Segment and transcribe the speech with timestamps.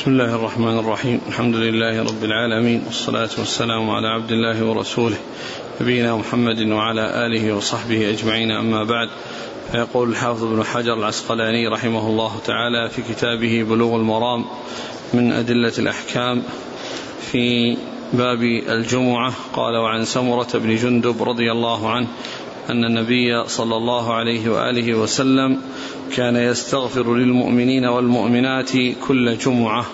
[0.00, 1.20] بسم الله الرحمن الرحيم.
[1.28, 5.16] الحمد لله رب العالمين والصلاة والسلام على عبد الله ورسوله
[5.80, 8.50] نبينا محمد وعلى آله وصحبه أجمعين.
[8.50, 9.08] أما بعد
[9.72, 14.44] فيقول الحافظ ابن حجر العسقلاني رحمه الله تعالى في كتابه بلوغ المرام
[15.14, 16.42] من أدلة الأحكام
[17.32, 17.76] في
[18.12, 22.06] باب الجمعة قال وعن سمرة بن جندب رضي الله عنه
[22.70, 25.60] أن النبي صلى الله عليه وآله وسلم
[26.16, 28.70] كان يستغفر للمؤمنين والمؤمنات
[29.08, 29.86] كل جمعة.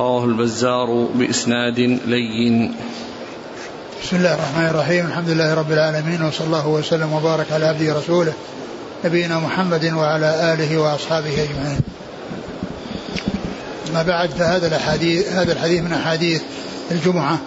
[0.00, 2.74] رواه البزار بإسناد لين.
[4.02, 5.06] بسم الله الرحمن الرحيم.
[5.06, 8.32] الحمد لله رب العالمين وصلى الله وسلم وبارك على عبده ورسوله
[9.04, 11.80] نبينا محمد وعلى آله وأصحابه أجمعين.
[13.94, 16.42] ما بعد فهذا الحديث هذا الحديث من أحاديث
[16.90, 17.38] الجمعة.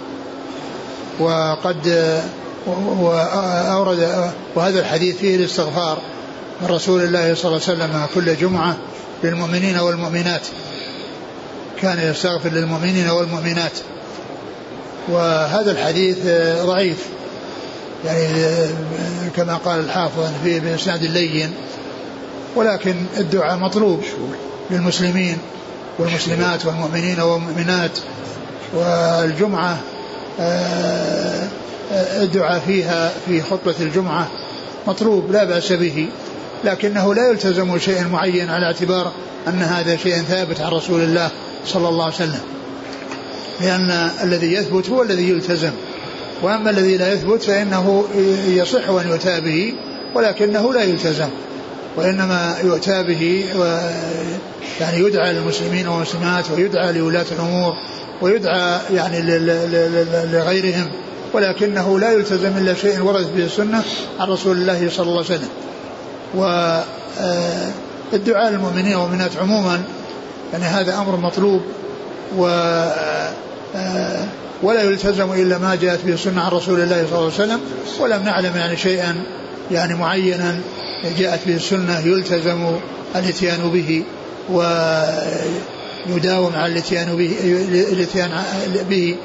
[1.19, 2.11] وقد
[3.02, 6.02] وأورد وهذا الحديث فيه الاستغفار.
[6.61, 8.77] من رسول الله صلى الله عليه وسلم كل جمعة
[9.23, 10.41] للمؤمنين والمؤمنات.
[11.81, 13.71] كان يستغفر للمؤمنين والمؤمنات.
[15.07, 16.17] وهذا الحديث
[16.66, 16.97] ضعيف.
[18.05, 18.27] يعني
[19.35, 21.53] كما قال الحافظ في بإسناد اللين
[22.55, 24.03] ولكن الدعاء مطلوب
[24.71, 25.38] للمسلمين
[25.99, 27.99] والمسلمات والمؤمنين والمؤمنات.
[28.73, 29.77] والجمعة
[30.39, 31.47] آه،
[32.21, 34.27] الدعاء فيها في خطبة الجمعة
[34.88, 36.09] مطلوب لا بأس به.
[36.63, 39.11] لكنه لا يلتزم شيء معين على اعتبار
[39.47, 41.31] أن هذا شيء ثابت عن رسول الله
[41.66, 42.41] صلى الله عليه وسلم.
[43.61, 45.71] لأن الذي يثبت هو الذي يلتزم.
[46.41, 48.05] وأما الذي لا يثبت فإنه
[48.47, 49.73] يصح أن يؤتى به
[50.16, 51.29] ولكنه لا يلتزم.
[51.97, 53.63] وإنما يؤتى به و
[54.81, 57.73] يعني يدعى للمسلمين والمسلمات ويدعى لولاة الأمور
[58.21, 59.21] ويدعى يعني
[60.31, 60.88] لغيرهم.
[61.33, 63.83] ولكنه لا يلتزم إلا شيء وردت به السنة
[64.19, 65.49] عن رسول الله صلى الله عليه وسلم.
[66.35, 66.88] والدعاء
[68.47, 69.81] آه، للمؤمنين والمؤمنات عموما
[70.53, 71.61] يعني هذا أمر مطلوب
[72.38, 72.45] و
[73.75, 74.25] آه،
[74.63, 77.59] ولا يلتزم إلا ما جاءت به السنة عن رسول الله صلى الله عليه وسلم
[78.00, 79.23] ولم نعلم يعني شيئا
[79.72, 80.59] يعني معينا
[81.17, 82.72] جاءت به السنة يلتزم
[83.16, 84.03] الاتيان به
[86.09, 87.35] ويداوم على الاتيان به
[87.91, 88.31] الاتيان
[88.90, 89.16] به.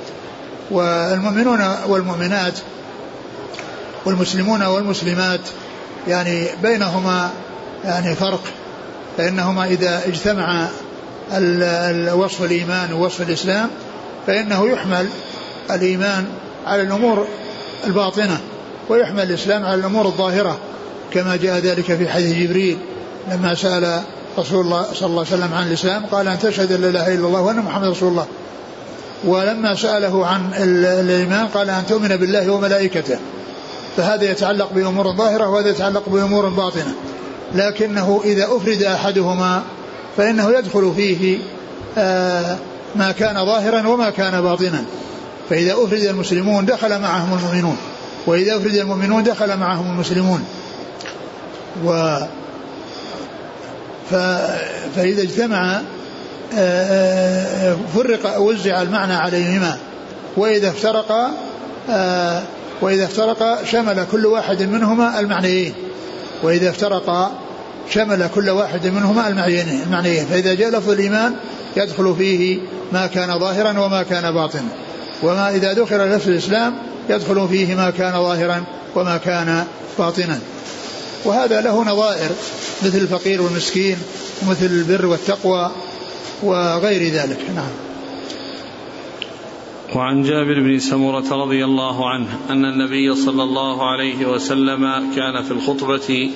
[0.71, 2.59] والمؤمنون والمؤمنات
[4.05, 5.41] والمسلمون والمسلمات
[6.09, 7.31] يعني بينهما
[7.85, 8.41] يعني فرق.
[9.17, 10.69] فإنهما إذا اجتمع
[12.15, 13.71] وصف الإيمان ووصف الإسلام
[14.27, 15.07] فإنه يحمل
[15.71, 16.27] الإيمان
[16.67, 17.27] على الأمور
[17.87, 18.41] الباطنة
[18.89, 20.59] ويحمل الإسلام على الأمور الظاهرة
[21.13, 22.79] كما جاء ذلك في حديث جبريل
[23.33, 24.03] لما سأل
[24.39, 27.27] رسول الله صلى الله عليه وسلم عن الإسلام قال أن تشهد أن لا إله إلا
[27.27, 28.27] الله وأن محمد رسول الله.
[29.25, 30.51] ولما سأله عن
[31.01, 33.19] الإيمان قال أن تؤمن بالله وملائكته.
[33.97, 36.95] فهذا يتعلق بأمور ظاهرة وهذا يتعلق بأمور باطنة.
[37.55, 39.63] لكنه إذا أفرد أحدهما
[40.17, 41.39] فإنه يدخل فيه
[41.99, 42.57] آه،
[42.97, 44.85] ما كان ظاهرا وما كان باطنا.
[45.51, 47.77] فإذا أفرد المسلمون دخل معهم المؤمنون
[48.27, 50.45] وإذا أفرد المؤمنون دخل معهم المسلمون.
[51.85, 52.19] و
[54.97, 55.81] فإذا اجتمع
[56.55, 59.79] آه، آه، فرق وزع المعنى عليهما
[60.37, 61.31] وإذا افترقا
[62.81, 65.75] وإذا افترقا شمل كل واحد منهما المعنيين.
[66.43, 67.33] وإذا افترقا
[67.91, 70.27] شمل كل واحد منهما المعنيين.
[70.27, 71.35] فإذا جاء لفظ الإيمان
[71.77, 72.59] يدخل فيه
[72.93, 74.69] ما كان ظاهرا وما كان باطنا.
[75.23, 76.75] وما إذا دخل لفظ الإسلام
[77.11, 78.65] يدخل فيه ما كان ظاهرا
[78.95, 79.65] وما كان
[79.99, 80.39] باطنا.
[81.25, 82.31] وهذا له نظائر
[82.83, 83.97] مثل الفقير والمسكين
[84.43, 85.71] ومثل البر والتقوى
[86.43, 87.39] وغير ذلك.
[87.55, 87.94] نعم.
[89.93, 95.51] وعن جابر بن سمرة رضي الله عنه أن النبي صلى الله عليه وسلم كان في
[95.51, 96.31] الخطبة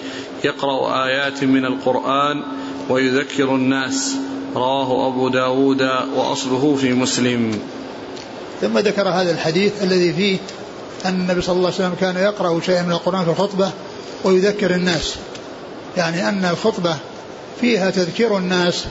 [0.45, 2.43] يقرأ آيات من القرآن
[2.91, 4.17] ويذكر الناس.
[4.55, 5.83] رواه أبو داود
[6.17, 7.61] وأصله في مسلم.
[8.61, 10.39] ثم ذكر هذا الحديث الذي فيه
[11.05, 13.71] أن النبي صلى الله عليه وسلم كان يقرأ شيئا من القرآن في الخطبة
[14.25, 15.17] ويذكر الناس.
[15.97, 16.97] يعني أن الخطبة
[17.61, 18.85] فيها تذكير الناس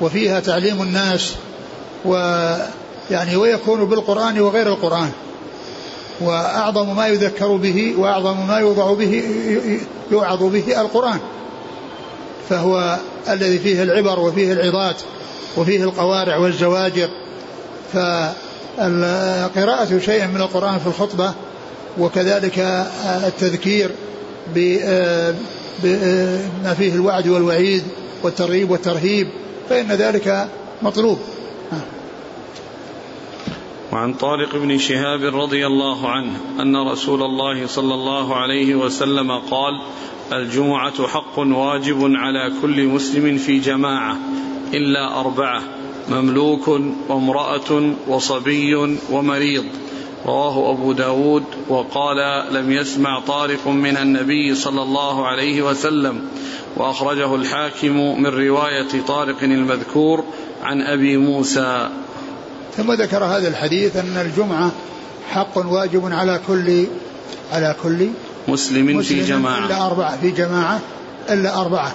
[0.00, 1.34] وفيها تعليم الناس
[2.04, 2.14] و
[3.10, 5.10] يعني ويكون بالقرآن وغير القرآن.
[6.20, 9.22] وأعظم ما يذكر به وأعظم ما يوضع به
[10.10, 11.18] يوعظ به القرآن.
[12.48, 12.98] فهو
[13.28, 14.96] الذي فيه العبر وفيه العظات
[15.56, 17.08] وفيه القوارع والزواجر.
[17.92, 21.32] فقراءة شيء من القرآن في الخطبة
[21.98, 22.86] وكذلك
[23.26, 23.90] التذكير
[24.54, 25.34] بما
[26.78, 27.82] فيه الوعد والوعيد
[28.22, 29.28] والترغيب والترهيب
[29.68, 30.48] فإن ذلك
[30.82, 31.18] مطلوب.
[33.94, 39.80] وعن طارق بن شهاب رضي الله عنه أن رسول الله صلى الله عليه وسلم قال
[40.32, 44.16] الجمعة حق واجب على كل مسلم في جماعة
[44.74, 45.62] إلا أربعة
[46.10, 46.68] مملوك
[47.08, 48.74] وامرأة وصبي
[49.10, 49.64] ومريض.
[50.26, 56.28] رواه أبو داود وقال لم يسمع طارق من النبي صلى الله عليه وسلم.
[56.76, 60.24] وأخرجه الحاكم من رواية طارق المذكور
[60.62, 61.88] عن أبي موسى.
[62.76, 64.70] ثم ذكر هذا الحديث أن الجمعة
[65.30, 66.86] حق واجب على كل
[67.52, 68.08] على كل
[68.48, 69.66] مسلم, مسلم في جماعة.
[69.66, 70.80] إلا أربعة في جماعة
[71.30, 71.94] إلا أربعة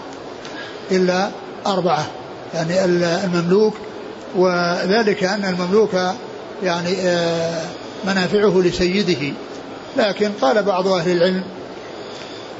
[0.91, 1.29] إلا
[1.67, 2.07] أربعة
[2.53, 3.73] يعني المملوك
[4.35, 5.93] وذلك أن المملوك
[6.63, 7.65] يعني آه،
[8.05, 9.33] منافعه لسيده.
[9.97, 11.43] لكن قال بعض أهل العلم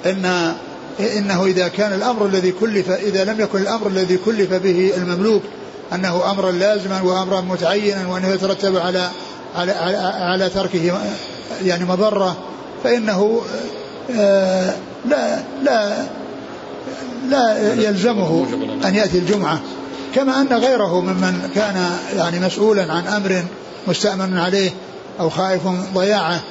[0.06, 0.56] إن
[1.00, 5.44] إنه إذا كان الأمر الذي كلف إذا لم يكن الأمر الذي كلف به المملوك
[5.94, 9.09] أنه أمرا لازما وأمرا متعينا وأنه يترتب على
[9.56, 11.00] على على, على تركه
[11.63, 12.38] يعني مضرة.
[12.83, 13.41] فإنه
[14.19, 14.74] آه،
[15.06, 16.06] لا لا
[17.30, 18.45] لا يلزمه
[18.86, 19.59] أن يأتي الجمعة.
[20.15, 23.44] كما أن غيره ممن كان يعني مسؤولا عن أمر
[23.88, 24.71] مستأمن عليه
[25.19, 25.62] أو خائف
[25.94, 26.42] ضياعه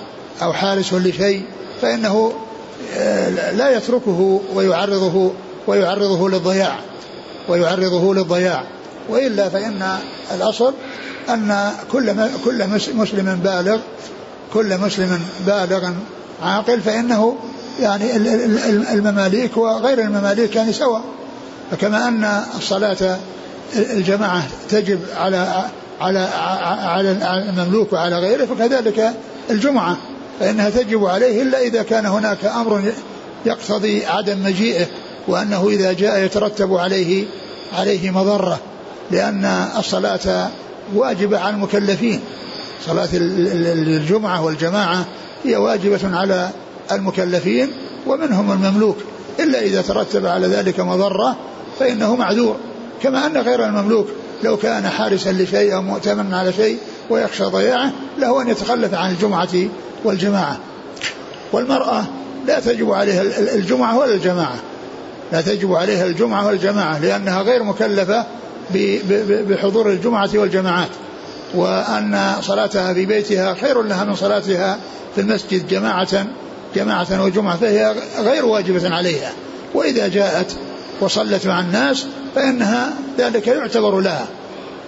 [0.42, 1.42] أو حارس لشيء
[1.82, 2.32] فإنه
[2.96, 5.32] آه، لا يتركه ويعرضه
[5.66, 6.78] ويعرضه للضياع.
[7.48, 8.64] ويعرضه للضياع.
[9.08, 9.98] وإلا فإن
[10.34, 10.74] الأصل
[11.28, 12.12] أن كل
[12.44, 13.78] كل مسلم بالغ
[14.54, 15.90] كل مسلم بالغ
[16.42, 17.36] عاقل فإنه
[17.80, 18.16] يعني
[18.92, 21.02] المماليك وغير المماليك يعني سواء.
[21.70, 23.18] فكما أن الصلاة
[23.76, 25.64] الجماعة تجب على
[26.00, 26.18] على
[26.82, 27.12] على
[27.50, 29.12] المملوك وعلى غيره فكذلك
[29.50, 29.96] الجمعة
[30.40, 32.92] فإنها تجب عليه إلا إذا كان هناك أمر
[33.46, 34.86] يقتضي عدم مجيئه
[35.28, 37.24] وأنه إذا جاء يترتب عليه
[37.78, 38.60] عليه مضرة.
[39.10, 39.44] لأن
[39.78, 40.50] الصلاة
[40.94, 42.20] واجبة على المكلفين.
[42.86, 45.04] صلاة الجمعة والجماعة
[45.44, 46.50] هي واجبة على
[46.92, 47.68] المكلفين
[48.06, 48.96] ومنهم المملوك.
[49.40, 51.36] إلا إذا ترتب على ذلك مضرة
[51.78, 52.56] فإنه معذور.
[53.02, 54.06] كما أن غير المملوك
[54.42, 56.78] لو كان حارسا لشيء أو مؤتمنا على شيء
[57.10, 59.68] ويخشى ضياعه له أن يتخلف عن الجمعة
[60.04, 60.58] والجماعة.
[61.52, 62.04] والمرأة
[62.46, 63.22] لا تجب عليها
[63.54, 64.56] الجمعة ولا الجماعة.
[65.32, 68.26] لا تجب عليها الجمعة والجماعة لأنها غير مكلفة
[69.48, 70.88] بحضور الجمعة والجماعات
[71.54, 74.78] وأن صلاتها في بيتها خير لها من صلاتها
[75.14, 76.26] في المسجد جماعة
[76.74, 79.32] جماعة وجمعة فهي غير واجبة عليها.
[79.74, 80.56] وإذا جاءت
[81.00, 84.26] وصلت مع الناس فإنها ذلك يعتبر لها.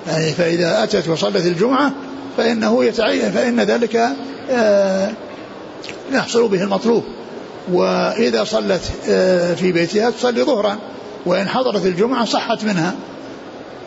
[0.07, 1.93] يعني فإذا أتت وصلت الجمعة
[2.37, 4.09] فإنه يتعين فإن ذلك
[4.51, 5.13] آه،
[6.13, 7.05] يحصل به المطلوب.
[7.73, 10.79] وإذا صلت آه، في بيتها تصلي ظهرا
[11.27, 12.95] وإن حضرت الجمعة صحت منها.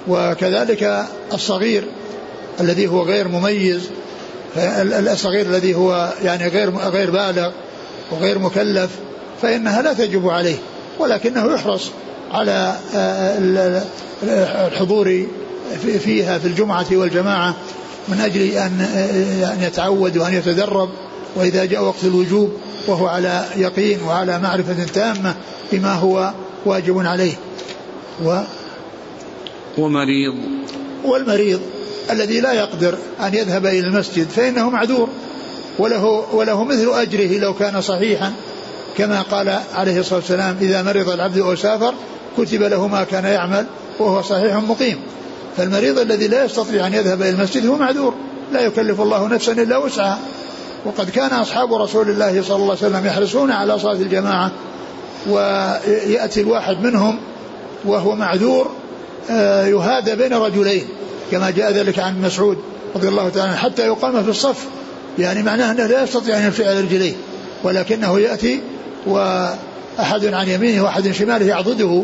[0.08, 1.84] وكذلك الصغير
[2.60, 3.90] الذي هو غير مميز
[4.58, 7.52] الصغير الذي هو يعني غير غير بالغ
[8.12, 8.90] وغير مكلف
[9.42, 10.56] فإنها لا تجب عليه
[11.00, 11.92] ولكنه يحرص
[12.32, 13.84] على آه،
[14.68, 15.26] الحضور
[16.00, 17.56] فيها في الجمعة والجماعة
[18.08, 20.90] من أجل أن آه، أن يتعود وأن يتدرب
[21.36, 22.52] وإذا جاء وقت الوجوب
[22.88, 25.36] وهو على يقين وعلى معرفة تامة
[25.72, 26.34] بما هو
[26.66, 27.34] واجب عليه.
[28.26, 28.40] و
[29.78, 30.36] ومريض.
[31.04, 31.60] والمريض
[32.12, 35.10] الذي لا يقدر أن يذهب إلى المسجد فإنه معذور
[35.80, 38.34] وله وله مثل أجره لو كان صحيحا.
[38.98, 41.94] كما قال عليه الصلاة والسلام إذا مرض العبد أو سافر
[42.38, 43.66] كتب له ما كان يعمل
[44.00, 45.00] وهو صحيح مقيم.
[45.58, 48.14] فالمريض الذي لا يستطيع أن يذهب إلى المسجد هو معذور
[48.52, 50.20] لا يكلف الله نفسا إلا وسعها.
[50.86, 54.52] وقد كان أصحاب رسول الله صلى الله عليه وسلم يحرصون على صلاة الجماعة
[55.30, 57.20] ويأتي الواحد منهم
[57.86, 58.72] وهو معذور
[59.70, 60.88] يهادى بين رجلين
[61.32, 62.58] كما جاء ذلك عن مسعود
[62.96, 64.66] رضي الله تعالى حتى يقام في الصف.
[65.20, 67.14] يعني معناه أنه لا يستطيع أن يرفع رجليه
[67.64, 68.62] ولكنه يأتي
[69.08, 72.04] وأحد عن يمينه وأحد عن شماله يعضده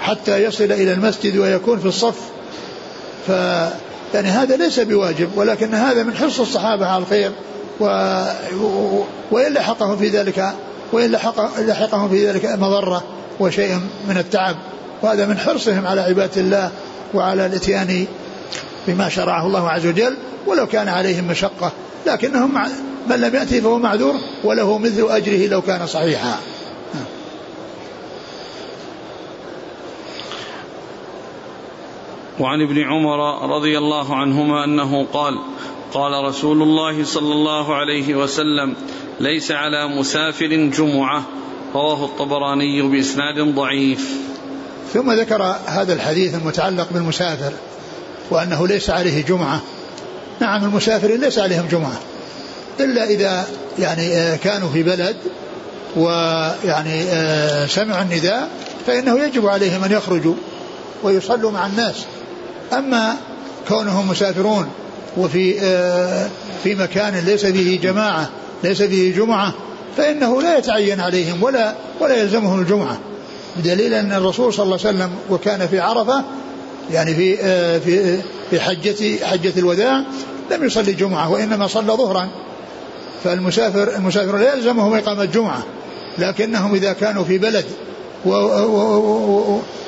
[0.00, 2.18] حتى يصل إلى المسجد ويكون في الصف.
[3.26, 3.30] ف
[4.14, 7.30] يعني هذا ليس بواجب ولكن هذا من حرص الصحابة على الخير
[7.80, 7.84] و...
[9.30, 10.52] وإن لحقهم في ذلك
[10.92, 11.60] وإن لحق...
[11.60, 13.04] لحقهم في ذلك مضرة
[13.40, 14.56] وشيء من التعب.
[15.02, 16.70] وهذا من حرصهم على عبادة الله
[17.14, 18.06] وعلى الاتيان
[18.86, 21.72] بما شرعه الله عز وجل ولو كان عليهم مشقة
[22.06, 22.54] لكنهم
[23.10, 24.14] من لم يأتي فهو معذور
[24.44, 26.38] وله مثل أجره لو كان صحيحا.
[32.40, 35.38] وعن ابن عمر رضي الله عنهما أنه قال
[35.92, 38.74] قال رسول الله صلى الله عليه وسلم
[39.20, 41.22] ليس على مسافر جمعة.
[41.74, 44.27] رواه الطبراني بإسناد ضعيف.
[44.94, 47.52] ثم ذكر هذا الحديث المتعلق بالمسافر
[48.30, 49.60] وأنه ليس عليه جمعة.
[50.40, 51.98] نعم المسافر ليس عليهم جمعة.
[52.80, 53.46] إلا إذا
[53.78, 55.16] يعني آه، كانوا في بلد
[55.96, 58.48] ويعني آه، سمعوا النداء
[58.86, 60.34] فإنه يجب عليهم أن يخرجوا
[61.02, 61.94] ويصلوا مع الناس.
[62.72, 63.16] أما
[63.68, 64.68] كونهم مسافرون
[65.16, 66.28] وفي آه،
[66.64, 68.30] في مكان ليس فيه جماعة
[68.64, 69.54] ليس فيه جمعة
[69.96, 72.98] فإنه لا يتعين عليهم ولا ولا يلزمهم الجمعة.
[73.58, 76.24] بدليل أن الرسول صلى الله عليه وسلم وكان في عرفة
[76.92, 78.18] يعني في آه، في
[78.50, 80.04] في حجة حجة الوداع
[80.50, 82.28] لم يصلي جمعة وإنما صلى ظهرا.
[83.24, 85.62] فالمسافر المسافر لا يلزمهم إقامة جمعة
[86.18, 87.64] لكنهم إذا كانوا في بلد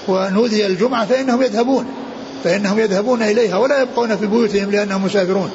[0.08, 1.86] ونودي الجمعة فإنهم يذهبون
[2.44, 5.50] فإنهم يذهبون إليها ولا يبقون في بيوتهم لأنهم مسافرون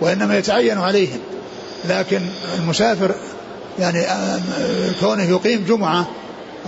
[0.00, 1.18] وإنما يتعين عليهم.
[1.88, 2.20] لكن
[2.58, 3.14] المسافر
[3.78, 4.06] يعني
[5.00, 6.06] كونه يقيم جمعة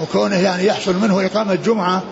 [0.02, 2.02] وكونه يعني يحصل منه إقامة جمعة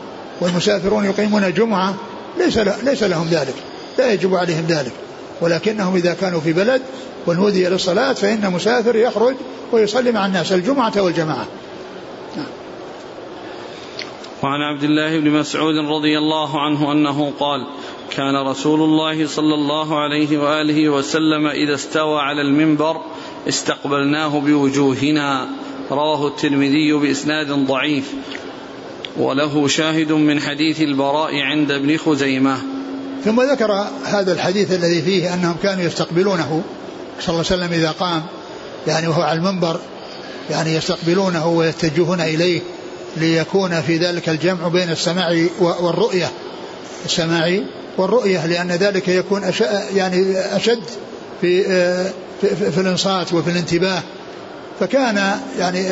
[0.40, 1.94] والمسافرون يقيمون جمعة
[2.38, 3.54] ليس ليس لهم ذلك.
[3.98, 4.92] لا يجب عليهم ذلك.
[5.40, 6.82] ولكنهم إذا كانوا في بلد
[7.26, 9.34] ونودي للصلاة فإن مسافر يخرج
[9.72, 11.46] ويصلي مع الناس الجمعة والجماعة.
[14.42, 17.66] وعن عبد الله بن مسعود رضي الله عنه أنه قال
[18.10, 23.00] كان رسول الله صلى الله عليه وآله وسلم إذا استوى على المنبر
[23.48, 25.48] استقبلناه بوجوهنا.
[25.90, 28.12] رواه الترمذي بإسناد ضعيف
[29.16, 32.58] وله شاهد من حديث البراء عند ابن خزيمة.
[33.24, 36.62] ثم ذكر هذا الحديث الذي فيه أنهم كانوا يستقبلونه
[37.20, 38.22] صلى الله عليه وسلم إذا قام
[38.86, 39.80] يعني وهو على المنبر
[40.50, 42.60] يعني يستقبلونه ويتجهون إليه
[43.16, 46.30] ليكون في ذلك الجمع بين السماع والرؤية.
[47.04, 47.60] السماع
[47.98, 49.60] والرؤية لأن ذلك يكون أش
[49.94, 50.82] يعني أشد
[51.40, 51.62] في,
[52.40, 54.02] في, في الإنصات وفي الانتباه.
[54.80, 55.88] فكان يعني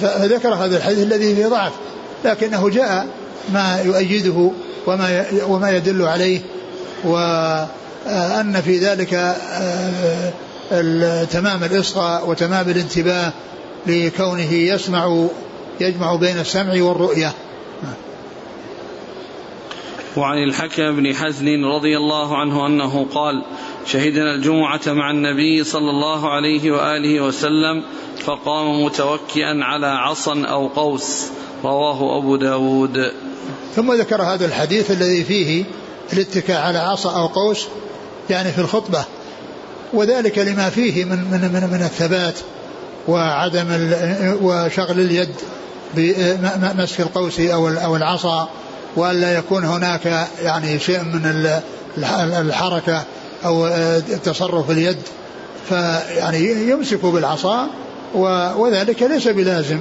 [0.00, 1.72] فذكر هذا الحديث الذي فيه ضعف
[2.24, 3.06] لكنه جاء
[3.52, 4.50] ما يؤيده
[4.86, 6.40] وما وما يدل عليه
[7.04, 9.36] وأن في ذلك
[11.30, 13.32] تمام الإصغاء وتمام الانتباه
[13.86, 15.26] لكونه يسمع
[15.80, 17.32] يجمع بين السمع والرؤية.
[20.16, 23.44] وعن الحكم بن حزن رضي الله عنه أنه قال
[23.86, 27.84] شهدنا الجمعة مع النبي صلى الله عليه وآله وسلم
[28.24, 31.26] فقام متوكئا على عصا أو قوس.
[31.64, 33.12] رواه أبو داود.
[33.76, 35.64] ثم ذكر هذا الحديث الذي فيه
[36.12, 37.66] الاتكاء على عصا أو قوس
[38.30, 39.04] يعني في الخطبة
[39.92, 42.38] وذلك لما فيه من من من, من الثبات
[43.08, 43.66] وعدم
[44.42, 45.34] وشغل اليد
[45.94, 48.48] بمسك القوس أو أو العصا
[48.96, 51.50] وألا يكون هناك يعني شيء من
[52.16, 53.04] الحركة
[53.44, 53.68] أو
[54.24, 54.98] تصرف اليد
[55.68, 57.68] فيعني يمسك بالعصا
[58.56, 59.80] وذلك ليس بلازم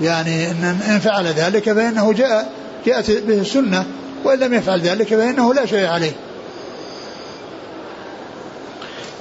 [0.00, 2.52] يعني إن فعل ذلك فإنه جاء
[2.86, 3.86] جاءت به السنة
[4.24, 6.12] وإن لم يفعل ذلك فإنه لا شيء عليه.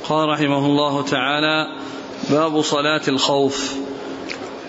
[0.10, 1.66] قال رحمه الله تعالى
[2.30, 3.74] باب صلاة الخوف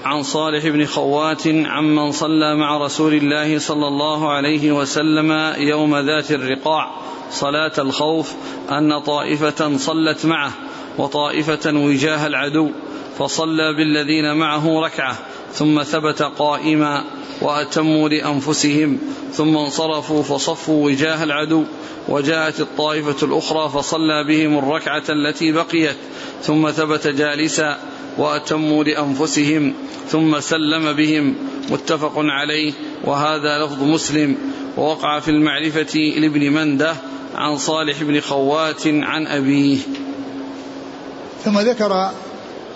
[0.04, 6.30] عن صالح بن خوات عمن صلى مع رسول الله صلى الله عليه وسلم يوم ذات
[6.30, 6.90] الرقاع
[7.30, 8.32] صلاة الخوف
[8.70, 10.52] أن طائفة صلت معه
[10.98, 12.70] وطائفة وجاه العدو
[13.18, 15.16] فصلى بالذين معه ركعة
[15.52, 17.04] ثم ثبت قائما
[17.42, 18.98] وأتموا لأنفسهم
[19.32, 21.64] ثم انصرفوا فصفوا وجاه العدو
[22.08, 25.96] وجاءت الطائفة الأخرى فصلى بهم الركعة التي بقيت
[26.42, 27.78] ثم ثبت جالسا
[28.18, 29.74] وأتموا لأنفسهم
[30.10, 31.34] ثم سلم بهم.
[31.70, 32.72] متفق عليه.
[33.04, 34.36] وهذا لفظ مسلم.
[34.76, 36.94] ووقع في المعرفة لابن منده
[37.34, 39.78] عن صالح بن خوات عن أبيه.
[41.44, 42.10] ثم ذكر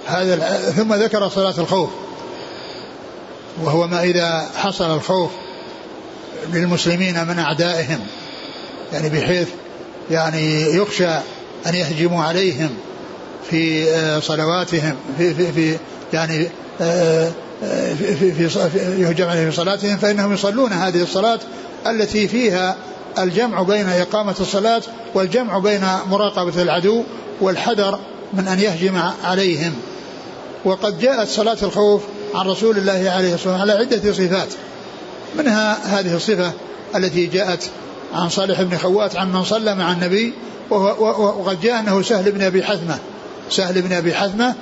[0.07, 0.37] هذا
[0.77, 1.91] ثم ذكر صلاة الخوف.
[3.63, 5.31] وهو ما إذا حصل الخوف
[6.53, 8.01] للمسلمين من أعدائهم.
[8.93, 9.49] يعني بحيث
[10.11, 11.09] يعني يخشى
[11.67, 12.71] أن يهجموا عليهم.
[13.51, 15.79] في آه، صلواتهم في في, في
[16.13, 16.49] يعني
[16.81, 17.31] آه،
[17.65, 21.39] آه، في في, في يهجم عليهم في صلاتهم فإنهم يصلون هذه الصلاة
[21.87, 22.77] التي فيها
[23.19, 24.83] الجمع بين إقامة الصلاة
[25.15, 25.81] والجمع بين
[26.11, 27.03] مراقبة العدو
[27.41, 27.99] والحذر
[28.33, 29.73] من أن يهجم عليهم.
[30.65, 32.03] وقد جاءت صلاة الخوف
[32.35, 34.49] عن رسول الله عليه الصلاة والسلام على عدة صفات.
[35.39, 36.53] منها هذه الصفة
[36.97, 37.71] التي جاءت
[38.15, 40.33] عن صالح بن خوات عمن صلى مع النبي
[40.71, 42.99] وقد جاء أنه سهل بن أبي حثمة.
[43.53, 44.55] سهل بن أبي حثمة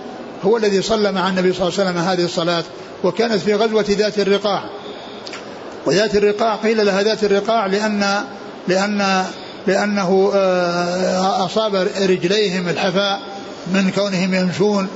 [0.45, 2.65] هو الذي صلى مع النبي صلى الله عليه وسلم هذه الصلاة
[3.05, 4.65] وكانت في غزوة ذات الرقاع.
[5.87, 8.25] وذات الرقاع قيل لها ذات الرقاع لأن
[8.69, 9.25] لأن
[9.67, 13.21] لأنه آه، أصاب رجليهم الحفاء
[13.75, 14.89] من كونهم يمشون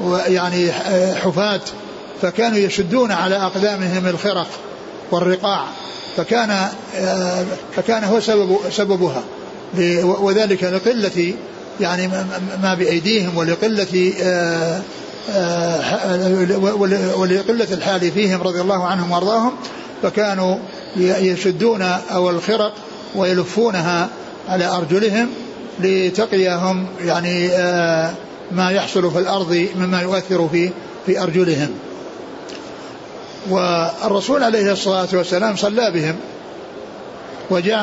[0.00, 0.72] ويعني
[1.14, 1.60] حفاة
[2.22, 4.46] فكانوا يشدون على أقدامهم الخرق
[5.10, 5.64] والرقاع
[6.16, 7.44] فكان آه،
[7.76, 9.22] فكان هو سبب سببها.
[10.02, 11.34] وذلك لقلة
[11.80, 12.08] يعني
[12.62, 14.82] ما بأيديهم ولقلة آه،
[15.30, 19.52] آه، ولقلة الحال فيهم رضي الله عنهم وأرضاهم
[20.02, 20.56] فكانوا
[20.96, 22.72] يشدون أو الخرق
[23.14, 24.08] ويلفونها
[24.48, 25.28] على أرجلهم
[25.80, 28.12] لتقيهم يعني آه،
[28.52, 30.70] ما يحصل في الأرض مما يؤثر في
[31.06, 31.70] في أرجلهم.
[33.50, 36.16] والرسول عليه الصلاة والسلام صلى بهم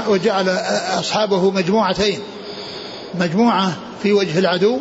[0.07, 0.49] وجعل
[0.99, 2.19] أصحابه مجموعتين.
[3.15, 3.73] مجموعة
[4.03, 4.79] في وجه العدو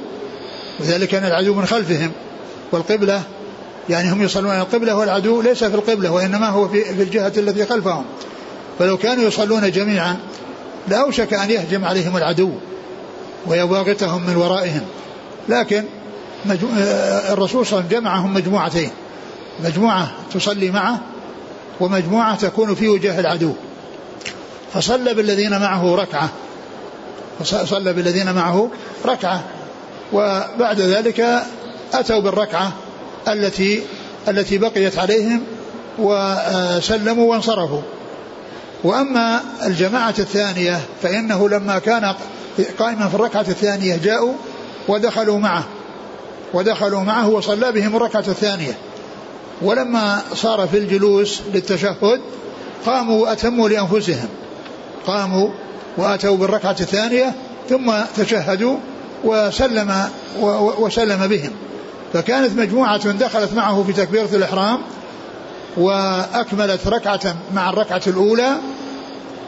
[0.81, 2.13] وذلك أن العدو من خلفهم
[2.73, 3.23] والقبلة
[3.89, 7.67] يعني هم يصلون إلى القبلة والعدو ليس في القبلة وإنما هو في, في الجهة التي
[7.67, 8.05] خلفهم.
[8.79, 10.17] فلو كانوا يصلون جميعا
[10.89, 12.51] لأوشك أن يهجم عليهم العدو
[13.47, 14.83] ويباغتهم من ورائهم.
[15.49, 15.85] لكن
[17.31, 18.91] الرسول صلى الله عليه وسلم جمعهم مجموعتين.
[19.65, 21.01] مجموعة تصلي معه
[21.81, 23.53] ومجموعة تكون في وجه العدو.
[24.75, 26.29] فصلى بالذين معه ركعة.
[27.41, 28.71] فصلى بالذين معه
[29.07, 29.45] ركعة.
[30.13, 31.43] وبعد ذلك
[31.93, 32.73] أتوا بالركعة
[33.29, 33.83] التي
[34.29, 35.43] التي بقيت عليهم
[35.99, 37.81] وسلموا وانصرفوا.
[38.85, 42.15] وأما الجماعة الثانية فإنه لما كان
[42.79, 44.33] قائما في الركعة الثانية جاءوا
[44.89, 45.65] ودخلوا معه.
[46.55, 48.77] ودخلوا معه وصلى بهم الركعة الثانية.
[49.63, 52.21] ولما صار في الجلوس للتشهد
[52.87, 54.29] قاموا وأتموا لأنفسهم.
[55.07, 55.51] قاموا
[55.97, 57.33] وأتوا بالركعة الثانية
[57.69, 58.77] ثم تشهدوا
[59.25, 60.09] وسلم
[60.79, 61.51] وسلم بهم.
[62.13, 64.79] فكانت مجموعة دخلت معه في تكبيرة الإحرام
[65.77, 68.51] وأكملت ركعة مع الركعة الأولى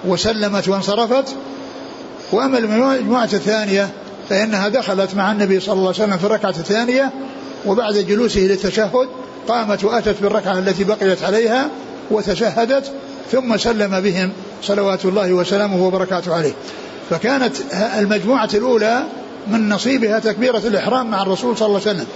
[0.05, 1.35] وسلمت وانصرفت.
[2.33, 3.89] وأما المجموعة الثانية
[4.29, 7.13] فإنها دخلت مع النبي صلى الله عليه وسلم في الركعة الثانية
[7.67, 9.09] وبعد جلوسه للتشهد
[9.49, 11.69] قامت وأتت بالركعة التي بقيت عليها
[12.11, 12.93] وتشهدت
[13.33, 14.31] ثم سلم بهم
[14.63, 16.53] صلوات الله وسلامه وبركاته عليه.
[17.11, 17.57] فكانت
[17.99, 19.03] المجموعة الأولى
[19.47, 22.07] من نصيبها تكبيرة الإحرام مع الرسول صلى الله عليه وسلم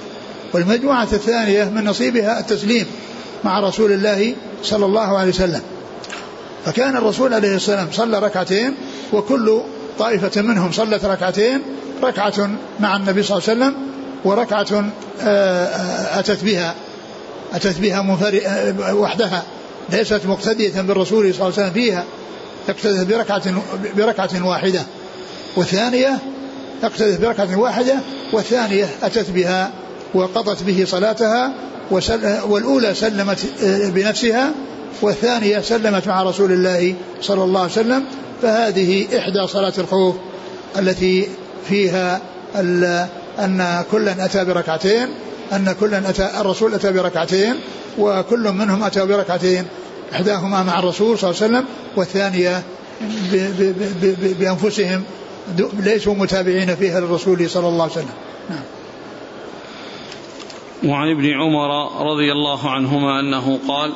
[0.52, 2.86] والمجموعة الثانية من نصيبها التسليم
[3.44, 5.62] مع رسول الله صلى الله عليه وسلم.
[6.64, 8.74] فكان الرسول عليه السلام صلى ركعتين
[9.12, 9.60] وكل
[9.98, 11.62] طائفة منهم صلت ركعتين
[12.02, 12.50] ركعة
[12.80, 13.74] مع النبي صلى الله عليه وسلم
[14.24, 14.84] وركعة
[15.22, 16.74] آه، آه، أتت بها
[17.54, 19.42] أتت بها آه، وحدها.
[19.92, 22.04] ليست مقتدية بالرسول صلى الله عليه وسلم فيها
[22.68, 23.42] اقتدت بركعة
[23.96, 24.82] بركعة واحدة.
[25.56, 26.18] والثانية
[26.82, 27.94] اقتدت بركعة واحدة
[28.32, 29.70] والثانية أتت بها
[30.14, 31.52] وقضت به صلاتها
[32.48, 34.52] والأولى سلمت بنفسها
[35.02, 38.04] والثانية سلمت مع رسول الله صلى الله عليه وسلم.
[38.42, 40.14] فهذه إحدى صلاة الخوف
[40.78, 41.28] التي
[41.68, 42.20] فيها
[43.38, 45.08] أن كلا أتى بركعتين
[45.52, 47.54] أن كلا أتى الرسول أتى بركعتين
[47.98, 49.64] وكل منهم أتى بركعتين.
[50.12, 51.64] إحداهما مع الرسول صلى الله عليه وسلم
[51.96, 52.62] والثانية
[54.40, 55.02] بأنفسهم
[55.72, 58.14] ليسوا متابعين فيها للرسول صلى الله عليه وسلم.
[58.50, 58.62] نعم.
[60.84, 63.92] وعن ابن عمر رضي الله عنهما أنه قال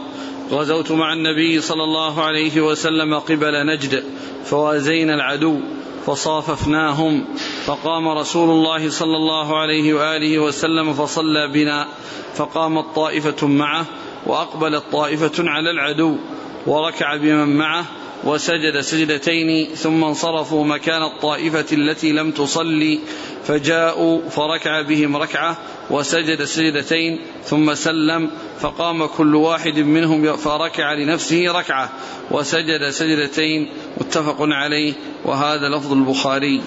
[0.51, 4.05] غزوت مع النبي صلى الله عليه وسلم قبل نجد
[4.45, 5.61] فوازينا العدو
[6.07, 7.25] فصاففناهم
[7.65, 11.89] فقام رسول الله صلى الله عليه وآله وسلم فصلى بنا
[12.35, 13.87] فقامت طائفة معه
[14.27, 16.17] وأقبلت طائفة على العدو
[16.67, 17.85] وركع بمن معه
[18.25, 23.01] وسجد سجدتين ثم انصرفوا مكان الطائفة التي لم تصلي
[23.45, 25.57] فجاءوا فركع بهم ركعة
[25.91, 31.93] وسجد سجدتين ثم سلم فقام كل واحد منهم فركع لنفسه ركعة
[32.31, 36.63] وسجد سجدتين متفق عليه وهذا لفظ البخاري.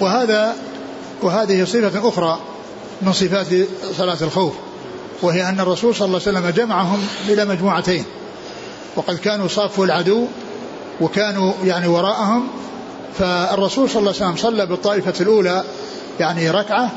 [0.00, 0.56] وهذا
[1.22, 2.40] وهذه صفة أخرى
[3.02, 3.46] من صفات
[3.96, 4.54] صلاة الخوف.
[5.22, 8.04] وهي أن الرسول صلى الله عليه وسلم جمعهم إلى مجموعتين.
[8.96, 10.26] وقد كانوا صافوا العدو
[11.00, 12.48] وكانوا يعني وراءهم
[13.18, 15.64] فالرسول صلى الله عليه وسلم صلى بالطائفة الأولى
[16.20, 16.90] يعني ركعة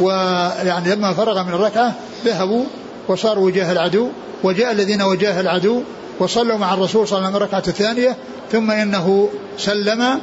[0.00, 2.64] ويعني لما فرغ من الركعة ذهبوا
[3.08, 4.08] وصاروا وجاه العدو
[4.42, 5.82] وجاء الذين وجاه العدو
[6.18, 8.16] وصلوا مع الرسول صلى الله عليه وسلم الركعة الثانية
[8.52, 9.28] ثم إنه
[9.58, 10.20] سلم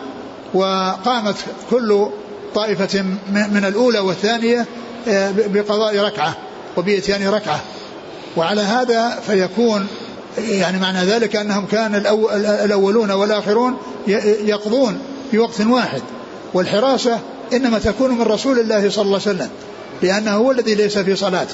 [0.54, 1.36] وقامت
[1.70, 2.08] كل
[2.56, 4.66] طائفة من الأولى والثانية
[5.36, 6.36] بقضاء ركعة.
[6.78, 7.62] وبإتيان ركعة.
[8.38, 9.88] وعلى هذا فيكون
[10.38, 11.96] يعني معنى ذلك أنهم كان
[12.64, 13.78] الأولون والآخرون
[14.46, 15.00] يقضون
[15.32, 16.02] في وقت واحد.
[16.54, 17.20] والحراسة
[17.54, 19.50] إنما تكون من رسول الله صلى الله عليه وسلم
[20.02, 21.48] لأنه هو الذي ليس في صلاة.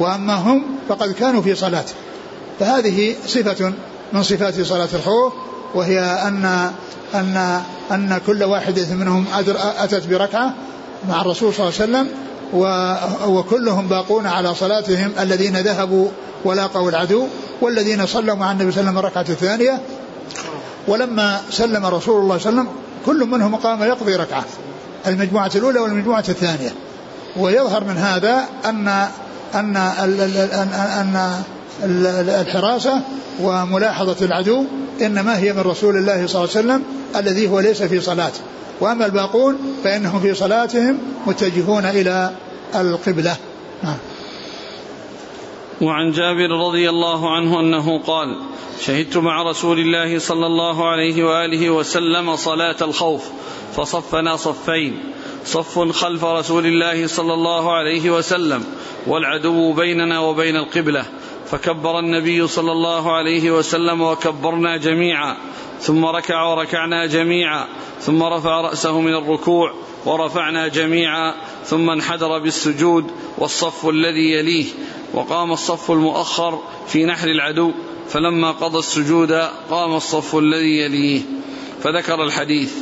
[0.00, 1.84] وأما هم فقد كانوا في صلاة.
[2.60, 3.72] فهذه صفة
[4.12, 5.32] من صفات صلاة الخوف
[5.74, 6.70] وهي أن
[7.14, 9.24] أن أن كل واحدة منهم
[9.78, 10.54] أتت بركعة
[11.08, 12.08] مع الرسول صلى الله عليه وسلم
[13.26, 16.08] وكلهم باقون على صلاتهم الذين ذهبوا
[16.44, 17.26] ولاقوا العدو
[17.60, 19.80] والذين صلوا مع النبي صلى الله عليه وسلم الركعة الثانية.
[20.88, 24.44] ولما سلم رسول الله صلى الله عليه وسلم كل منهم قام يقضي ركعة
[25.06, 26.70] المجموعة الأولى والمجموعة الثانية.
[27.36, 29.08] ويظهر من هذا أن
[29.54, 31.42] أن أن
[32.40, 33.00] الحراسة
[33.40, 34.64] وملاحظة العدو
[35.02, 36.82] إنما هي من رسول الله صلى الله عليه وسلم
[37.16, 38.32] الذي هو ليس في صلاة
[38.80, 42.30] وأما الباقون فإنهم في صلاتهم متجهون إلى
[42.74, 43.36] القبلة.
[43.82, 43.96] نعم.
[45.80, 48.36] وعن جابر رضي الله عنه أنه قال
[48.80, 53.30] شهدت مع رسول الله صلى الله عليه وآله وسلم صلاة الخوف
[53.76, 55.00] فصفنا صفين
[55.44, 58.64] صف خلف رسول الله صلى الله عليه وسلم
[59.06, 61.04] والعدو بيننا وبين القبلة
[61.50, 65.36] فكبر النبي صلى الله عليه وسلم وكبرنا جميعا
[65.80, 67.66] ثم ركع وركعنا جميعا
[68.00, 69.72] ثم رفع رأسه من الركوع
[70.06, 71.34] ورفعنا جميعا
[71.64, 74.66] ثم انحدر بالسجود والصف الذي يليه
[75.14, 77.72] وقام الصف المؤخر في نحر العدو
[78.08, 79.32] فلما قضى السجود
[79.70, 81.20] قام الصف الذي يليه.
[81.82, 82.74] فذكر الحديث.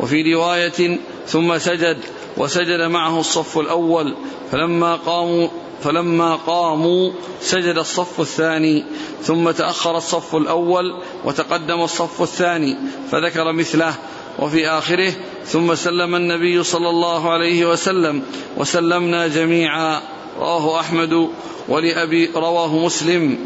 [0.00, 1.98] وفي رواية ثم سجد
[2.36, 4.16] وسجد معه الصف الأول
[4.50, 5.48] فلما قاموا
[5.82, 8.84] فلما قاموا سجد الصف الثاني
[9.22, 12.76] ثم تأخر الصف الأول وتقدم الصف الثاني
[13.10, 13.94] فذكر مثله
[14.38, 15.12] وفي آخره
[15.44, 18.22] ثم سلم النبي صلى الله عليه وسلم
[18.56, 20.00] وسلمنا جميعا
[20.38, 21.28] رواه أحمد
[21.68, 23.38] ولأبي رواه مسلم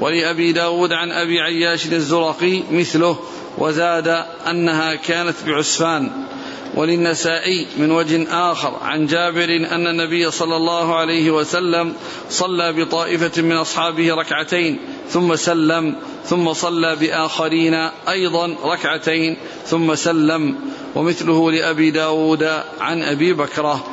[0.00, 3.16] ولأبي داود عن أبي عياش الزرقي مثله
[3.58, 4.08] وزاد
[4.50, 6.10] أنها كانت بعسفان.
[6.78, 11.94] وللنسائي من وجه آخر عن جابر أن النبي صلى الله عليه وسلم
[12.30, 14.78] صلى بطائفة من أصحابه ركعتين
[15.10, 17.74] ثم سلم ثم صلى بآخرين
[18.08, 19.36] أيضا ركعتين
[19.66, 20.56] ثم سلم
[20.94, 22.42] ومثله لأبي داود
[22.80, 23.84] عن أبي بكرة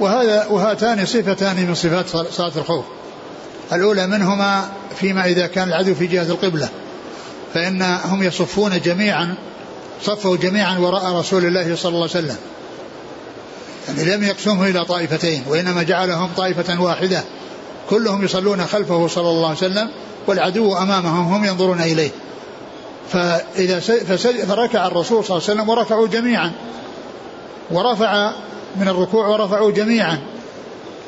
[0.00, 2.84] وهذا وهاتان صفتان من صفات صلاة الخوف.
[3.72, 6.68] الأولى منهما فيما إذا كان العدو في جهة القبلة
[7.54, 9.34] فإنهم يصفون جميعا
[10.04, 12.36] صفوا جميعا وراء رسول الله صلى الله عليه وسلم.
[13.88, 17.24] يعني لم يقسمه إلى طائفتين وإنما جعلهم طائفة واحدة.
[17.90, 19.90] كلهم يصلون خلفه صلى الله عليه وسلم
[20.26, 22.10] والعدو أمامهم هم ينظرون إليه.
[23.12, 23.80] فإذا
[24.46, 26.52] فركع الرسول صلى الله عليه وسلم وركعوا جميعا.
[27.70, 28.32] ورفع
[28.76, 30.18] من الركوع ورفعوا جميعا.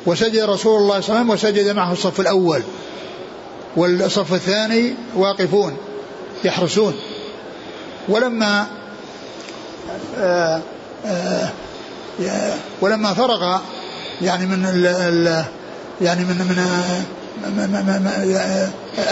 [0.05, 2.63] وسجد رسول الله صلى الله عليه وسلم وسجد معه الصف الأول.
[3.75, 5.77] والصف الثاني واقفون
[6.43, 6.93] يحرسون.
[8.09, 8.67] ولما
[12.81, 13.59] ولما فرغ
[14.21, 15.45] يعني من ال ال
[16.01, 16.59] يعني من من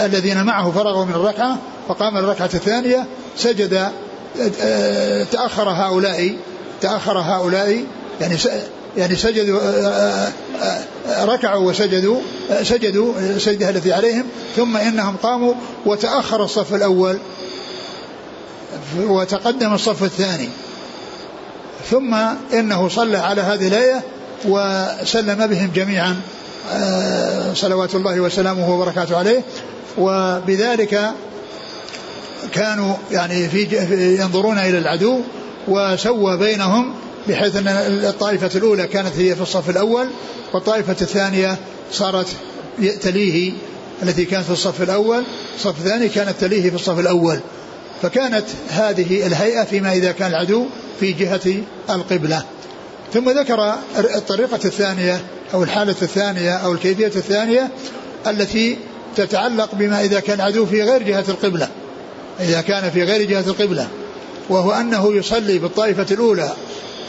[0.04, 1.58] الذين معه فرغوا من الركعة
[1.88, 3.06] فقام الركعة الثانية
[3.36, 3.88] سجد
[5.32, 6.36] تأخر هؤلاء
[6.80, 7.84] تأخر هؤلاء
[8.20, 8.36] يعني
[8.96, 9.60] يعني سجدوا
[11.20, 12.20] ركعوا وسجدوا
[12.62, 14.24] سجدوا السجدة التي عليهم
[14.56, 15.54] ثم إنهم قاموا
[15.86, 17.18] وتأخر الصف الأول
[19.00, 20.48] وتقدم الصف الثاني.
[21.90, 22.14] ثم
[22.52, 24.02] إنه صلى على هذه الآية
[24.44, 26.20] وسلم بهم جميعا
[26.72, 29.42] آه، صلوات الله وسلامه وبركاته عليه.
[29.98, 31.12] وبذلك
[32.52, 33.66] كانوا يعني في
[34.20, 35.20] ينظرون إلى العدو
[35.68, 36.94] وسوى بينهم
[37.28, 37.68] بحيث أن
[38.04, 40.06] الطائفة الأولى كانت هي في الصف الأول
[40.52, 41.58] والطائفة الثانية
[41.92, 42.26] صارت
[43.00, 43.52] تليه
[44.02, 45.22] التي كانت في الصف الأول.
[45.56, 47.38] الصف الثاني كانت تليه في الصف الأول.
[48.02, 50.66] فكانت هذه الهيئة فيما إذا كان العدو
[51.00, 51.54] في جهة
[51.90, 52.42] القبلة.
[53.14, 55.20] ثم ذكر الطريقة الثانية
[55.54, 57.68] أو الحالة الثانية أو الكيفية الثانية
[58.26, 58.78] التي
[59.16, 61.68] تتعلق بما إذا كان العدو في غير جهة القبلة.
[62.40, 63.88] إذا كان في غير جهة القبلة.
[64.48, 66.52] وهو أنه يصلي بالطائفة الأولى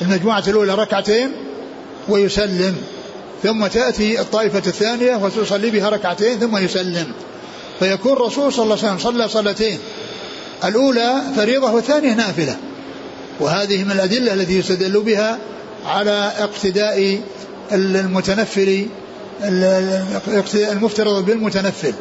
[0.01, 1.32] المجموعة الأولى ركعتين
[2.10, 2.75] ويسلم.
[3.43, 7.13] ثم تأتي الطائفة الثانية وتصلي بها ركعتين ثم يسلم.
[7.79, 9.79] فيكون الرسول صلى الله عليه وسلم صلى صلاتين.
[10.66, 12.58] الأولى فريضة والثانية نافلة.
[13.39, 15.38] وهذه من الأدلة التي يستدل بها
[15.86, 17.20] على اقتداء
[17.72, 18.88] المتنفل
[20.56, 21.94] المفترض بالمتنفل.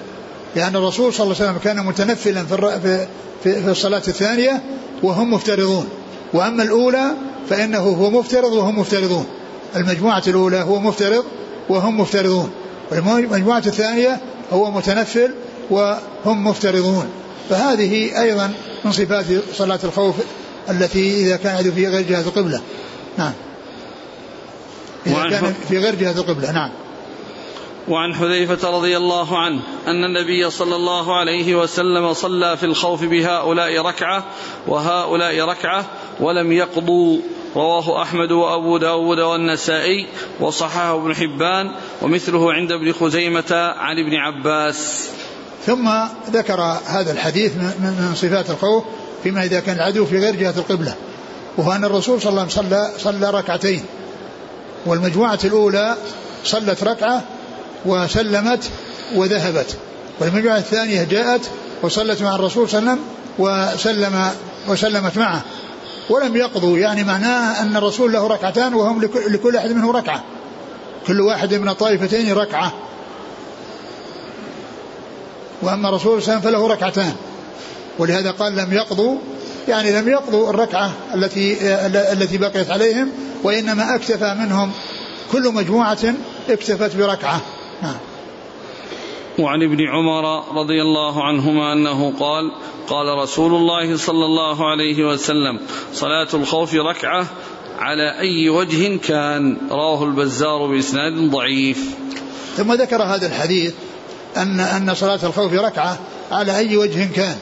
[0.56, 3.06] لأن الرسول صلى الله عليه وسلم كان متنفلا في
[3.42, 4.62] في الصلاة الثانية
[5.02, 5.88] وهم مفترضون.
[6.32, 7.12] وأما الأولى
[7.50, 9.26] فإنه هو مفترض وهم مفترضون.
[9.76, 11.24] المجموعة الأولى هو مفترض
[11.68, 12.50] وهم مفترضون.
[12.90, 14.20] والمجموعة الثانية
[14.52, 15.30] هو متنفل
[15.70, 17.06] وهم مفترضون.
[17.50, 20.14] فهذه أيضا من صفات صلاة الخوف
[20.70, 22.60] التي إذا كان في غير جهة القبلة.
[23.18, 23.32] نعم.
[25.06, 26.52] إذا كان في غير جهة القبلة.
[26.52, 26.70] نعم.
[27.88, 33.82] وعن حذيفة رضي الله عنه أن النبي صلى الله عليه وسلم صلى في الخوف بهؤلاء
[33.82, 34.24] ركعة
[34.66, 35.84] وهؤلاء ركعة
[36.20, 37.18] ولم يقضوا.
[37.56, 40.06] رواه أحمد وأبو داود والنسائي
[40.40, 41.70] وصححه ابن حبان
[42.02, 45.10] ومثله عند ابن خزيمة عن ابن عباس.
[45.66, 45.90] ثم
[46.32, 48.84] ذكر هذا الحديث من صفات الخوف
[49.22, 50.94] فيما إذا كان العدو في غير جهة القبلة.
[51.56, 53.82] وهو أن الرسول صلى الله عليه وسلم صلى, صلى ركعتين.
[54.86, 55.96] والمجموعة الأولى
[56.44, 57.22] صلت ركعة
[57.86, 58.70] وسلمت
[59.14, 59.76] وذهبت.
[60.20, 61.50] والمجموعة الثانية جاءت
[61.82, 63.00] وصلت مع الرسول صلى الله عليه
[63.38, 64.30] وسلم وسلم
[64.68, 65.42] وسلمت معه.
[66.10, 70.24] ولم يقضوا يعني معناه أن الرسول له ركعتان وهم لكل أحد منهم ركعة.
[71.06, 72.72] كل واحد من الطائفتين ركعة.
[75.62, 77.14] وأما الرسول صلى الله عليه وسلم فله ركعتان.
[77.98, 79.16] ولهذا قال لم يقضوا
[79.68, 81.76] يعني لم يقضوا الركعة التي
[82.12, 83.08] التي بقيت عليهم
[83.42, 84.70] وإنما أكتفى منهم
[85.32, 86.14] كل مجموعة
[86.48, 87.40] اكتفت بركعة.
[87.82, 87.96] نعم.
[89.38, 92.52] وعن ابن عمر رضي الله عنهما أنه قال
[92.88, 95.60] قال رسول الله صلى الله عليه وسلم
[95.92, 97.26] صلاة الخوف ركعة
[97.78, 101.94] على أي وجه كان رواه البزار بإسناد ضعيف.
[102.56, 103.74] ثم ذكر هذا الحديث
[104.36, 105.98] أن أن صلاة الخوف ركعة
[106.32, 107.36] على أي وجه كان.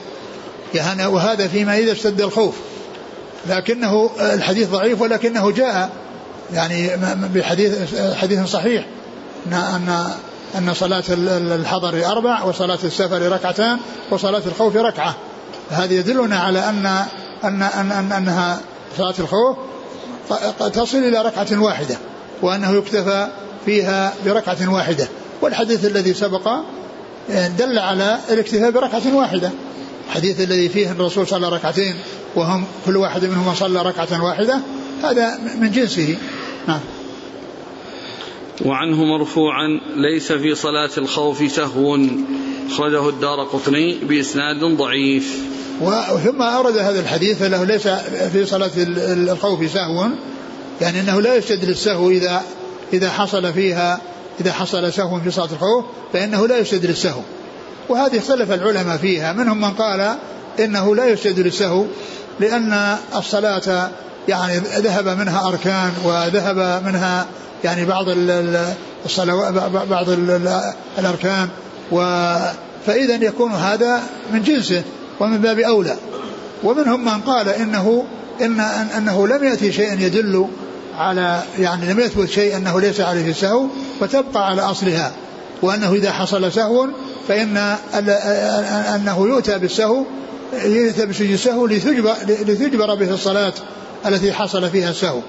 [0.74, 2.54] يعني وهذا فيما إذا اشتد الخوف.
[3.48, 5.90] لكنه الحديث ضعيف ولكنه جاء
[6.52, 6.90] يعني
[7.34, 8.86] بحديث حديث صحيح.
[9.46, 10.12] ان
[10.58, 13.78] أن صلاة الحضر أربع وصلاة السفر ركعتان
[14.10, 15.14] وصلاة الخوف ركعة.
[15.70, 16.86] هذا يدلنا على أن
[17.44, 18.60] أن أن, أن أنها
[18.98, 19.56] صلاة الخوف
[20.72, 21.96] تصل إلى ركعة واحدة
[22.42, 23.28] وأنه يكتفى
[23.66, 25.08] فيها بركعة واحدة.
[25.42, 26.48] والحديث الذي سبق
[27.58, 29.50] دل على الاكتفاء بركعة واحدة.
[30.06, 31.94] الحديث الذي فيه الرسول صلى ركعتين
[32.34, 34.60] وهم كل واحد منهم صلى ركعة واحدة
[35.02, 36.16] هذا من جنسه.
[36.68, 36.80] نعم.
[38.64, 41.98] وعنه مرفوعا ليس في صلاة الخوف سهو
[42.70, 45.36] أخرجه الدار قطني بإسناد ضعيف.
[45.80, 47.88] وثم أورد هذا الحديث فله ليس
[48.32, 50.06] في صلاة الخوف سهو
[50.80, 52.42] يعني أنه لا يسجد للسهو إذا
[52.92, 54.00] إذا حصل فيها
[54.40, 57.20] إذا حصل سهو في صلاة الخوف فإنه لا يسجد للسهو
[57.88, 60.16] وهذه اختلف العلماء فيها منهم من قال
[60.60, 61.84] إنه لا يسجد للسهو
[62.40, 63.90] لأن الصلاة
[64.28, 67.26] يعني ذهب منها أركان وذهب منها
[67.64, 68.04] يعني بعض
[69.04, 69.52] الصلوات
[69.90, 70.06] بعض
[70.98, 71.48] الأركان
[71.92, 72.34] و
[72.86, 74.82] فإذا يكون هذا من جنسه
[75.20, 75.96] ومن باب أولى.
[76.64, 78.04] ومنهم من قال إنه
[78.40, 78.60] إن
[78.96, 80.48] أنه لم يأتي شيء يدل
[80.98, 83.66] على يعني لم يثبت شيء أنه ليس عليه سهو
[84.00, 85.12] فتبقى على أصلها.
[85.62, 86.88] وأنه إذا حصل سهو
[87.28, 87.56] فإن
[88.94, 90.04] أنه يؤتى بالسهو
[90.64, 93.52] يؤتى بسجود السهو لتجبر, لتجبر به الصلاة
[94.06, 95.20] التي حصل فيها السهو.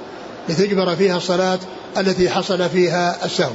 [0.49, 1.59] لتجبر فيها الصلاة
[1.97, 3.53] التي حصل فيها السهو.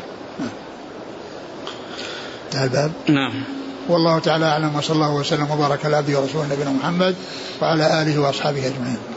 [2.46, 2.92] انتهى الباب.
[3.08, 3.44] نعم.
[3.88, 7.14] والله تعالى أعلم وصلى الله وسلم وبارك على عبده ورسوله نبينا محمد
[7.62, 9.15] وعلى آله وأصحابه أجمعين.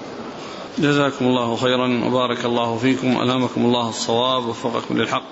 [0.79, 3.21] جزاكم الله خيرا وبارك الله فيكم.
[3.21, 5.23] ألهمكم الله الصواب ووفقكم للحق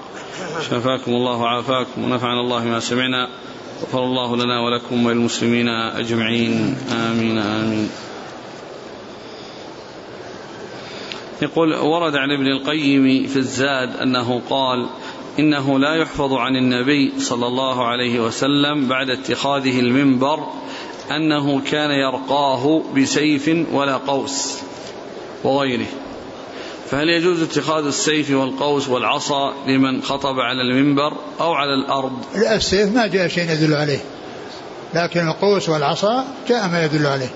[0.61, 3.27] شفاكم الله وعافاكم ونفعنا الله ما سمعنا
[3.81, 6.77] غفر الله لنا ولكم وللمسلمين أجمعين.
[6.91, 7.89] آمين آمين.
[11.41, 14.89] يقول ورد عن ابن القيم في الزاد أنه قال
[15.39, 20.39] إنه لا يحفظ عن النبي صلى الله عليه وسلم بعد اتخاذه المنبر
[21.11, 24.61] أنه كان يرقاه بسيف ولا قوس.
[25.43, 25.85] وغيره.
[26.91, 33.07] فهل يجوز اتخاذ السيف والقوس والعصا لمن خطب على المنبر أو على الأرض؟ السيف ما
[33.07, 33.99] جاء شيء يدل عليه.
[34.93, 37.29] لكن القوس والعصا جاء ما يدل عليه.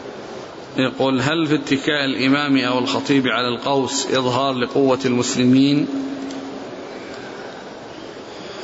[0.78, 5.88] يقول هل في اتكاء الإمام أو الخطيب على القوس إظهار لقوة المسلمين؟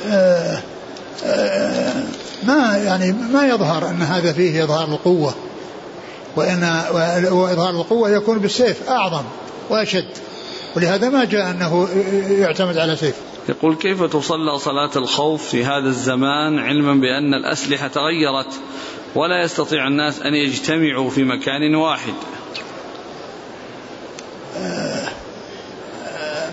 [0.06, 0.62] آه
[1.24, 2.02] آه
[2.42, 5.34] ما يعني ما يظهر أن هذا فيه إظهار القوة
[6.38, 6.62] وإن
[7.30, 9.24] وإظهار القوة يكون بالسيف أعظم
[9.70, 10.08] وأشد.
[10.76, 11.88] ولهذا ما جاء أنه
[12.30, 13.14] يعتمد على سيف.
[13.48, 18.52] يقول كيف تصلى صلاة الخوف في هذا الزمان علما بأن الأسلحة تغيرت
[19.14, 22.14] ولا يستطيع الناس أن يجتمعوا في مكان واحد؟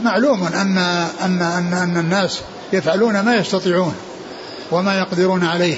[0.04, 0.78] معلوم أن
[1.22, 2.42] أن أن أن الناس
[2.74, 3.96] يفعلون ما يستطيعون
[4.72, 5.78] وما يقدرون عليه.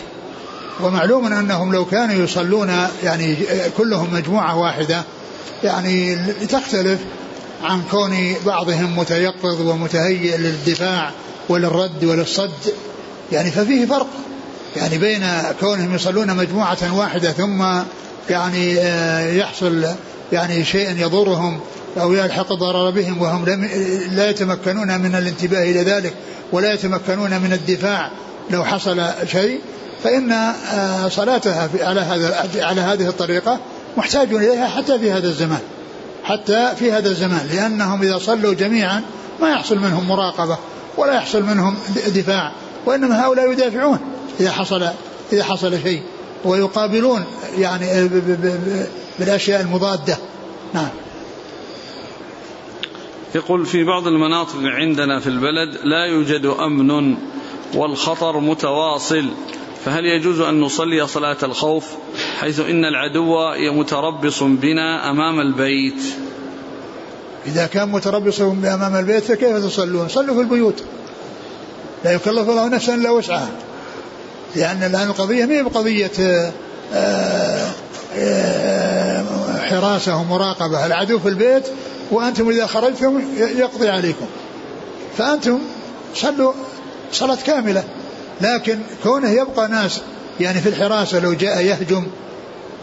[0.84, 3.38] ومعلوم أنهم لو كانوا يصلون يعني
[3.78, 5.04] كلهم مجموعة واحدة
[5.64, 6.16] يعني
[6.50, 7.00] تختلف
[7.64, 11.12] عن كون بعضهم متيقظ ومتهيئ للدفاع
[11.50, 12.52] وللرد وللصد.
[13.32, 14.08] يعني ففيه فرق.
[14.76, 15.26] يعني بين
[15.60, 17.66] كونهم يصلون مجموعة واحدة ثم
[18.30, 19.86] يعني آه، يحصل
[20.32, 21.60] يعني شيء يضرهم
[21.98, 23.70] أو يلحق الضرر بهم وهم لم
[24.12, 26.14] لا يتمكنون من الانتباه إلى ذلك
[26.52, 28.12] ولا يتمكنون من الدفاع
[28.50, 29.60] لو حصل شيء.
[30.04, 33.60] فإن آه، صلاتها على هذا على هذه الطريقة
[33.98, 35.62] محتاج إليها حتى في هذا الزمان.
[36.24, 37.48] حتى في هذا الزمان.
[37.54, 39.04] لأنهم إذا صلوا جميعا
[39.42, 40.58] ما يحصل منهم مراقبة
[40.98, 41.76] ولا يحصل منهم
[42.08, 42.52] دفاع
[42.86, 44.00] وإنما هؤلاء يدافعون
[44.40, 44.88] إذا حصل
[45.34, 46.02] إذا حصل شيء
[46.46, 47.26] ويقابلون
[47.58, 48.10] يعني
[49.20, 50.18] بالأشياء المضادة.
[50.74, 50.90] نعم.
[53.36, 57.18] يقول في بعض المناطق عندنا في البلد لا يوجد أمن
[57.74, 59.26] والخطر متواصل.
[59.86, 61.86] فهل يجوز أن نصلي صلاة الخوف
[62.40, 63.36] حيث إن العدو
[63.72, 66.02] متربص بنا أمام البيت؟
[67.48, 70.84] إذا كان متربصهم أمام البيت فكيف تصلون؟ صلوا في البيوت.
[72.06, 73.50] لا يكلف الله نفسا إلا وسعها.
[74.56, 76.12] لأن الآن القضية ما هي بقضية
[76.94, 77.72] آه،
[78.16, 79.24] آه،
[79.60, 81.64] حراسة ومراقبة العدو في البيت
[82.12, 84.26] وأنتم إذا خرجتم يقضي عليكم.
[85.18, 85.60] فأنتم
[86.16, 86.54] صلوا
[87.12, 87.84] صلاة كاملة.
[88.42, 90.02] لكن كونه يبقى ناس
[90.40, 92.08] يعني في الحراسة لو جاء يهجم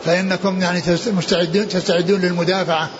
[0.04, 2.90] فإنكم يعني مستعدون تستعدون للمدافعة.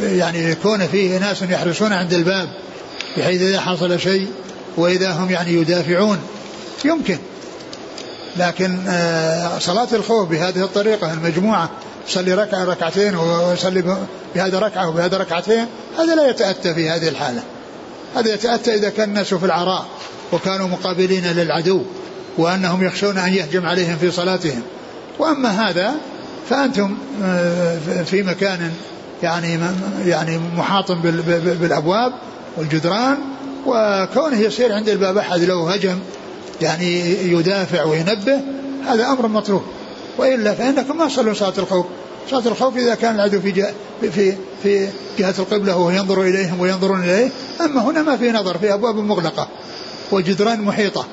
[0.00, 2.48] يعني يكون فيه ناس يحرسون عند الباب
[3.16, 4.28] بحيث إذا حصل شيء
[4.76, 6.18] وإذا هم يعني يدافعون.
[6.84, 7.18] يمكن.
[8.36, 11.70] لكن آه، صلاة الخوف بهذه الطريقة المجموعة
[12.08, 13.96] يصلي ركعة ركعتين ويصلي
[14.34, 15.66] بهذا ركعة وبهذا ركعتين
[15.98, 17.42] هذا لا يتأتى في هذه الحالة.
[18.16, 19.86] هذا يتأتى إذا كان الناس في العراء.
[20.34, 21.82] وكانوا مقابلين للعدو
[22.38, 24.62] وأنهم يخشون أن يهجم عليهم في صلاتهم.
[25.18, 25.94] وأما هذا
[26.50, 28.70] فأنتم آه، في مكان
[29.22, 29.58] يعني
[30.06, 30.92] يعني محاط
[31.60, 32.12] بالأبواب
[32.56, 33.18] والجدران
[33.66, 35.98] وكونه يصير عند الباب أحد لو هجم
[36.62, 37.00] يعني
[37.32, 38.40] يدافع وينبه
[38.86, 39.62] هذا أمر مطلوب.
[40.18, 41.86] وإلا فإنكم ما تصلون صلاة الخوف.
[42.30, 43.72] صلاة الخوف إذا كان العدو في
[44.12, 48.74] في في جهة القبلة وهو ينظر إليهم وينظرون إليه أما هنا ما في نظر في
[48.74, 49.48] أبواب مغلقة.
[50.12, 51.06] وجدران محيطة.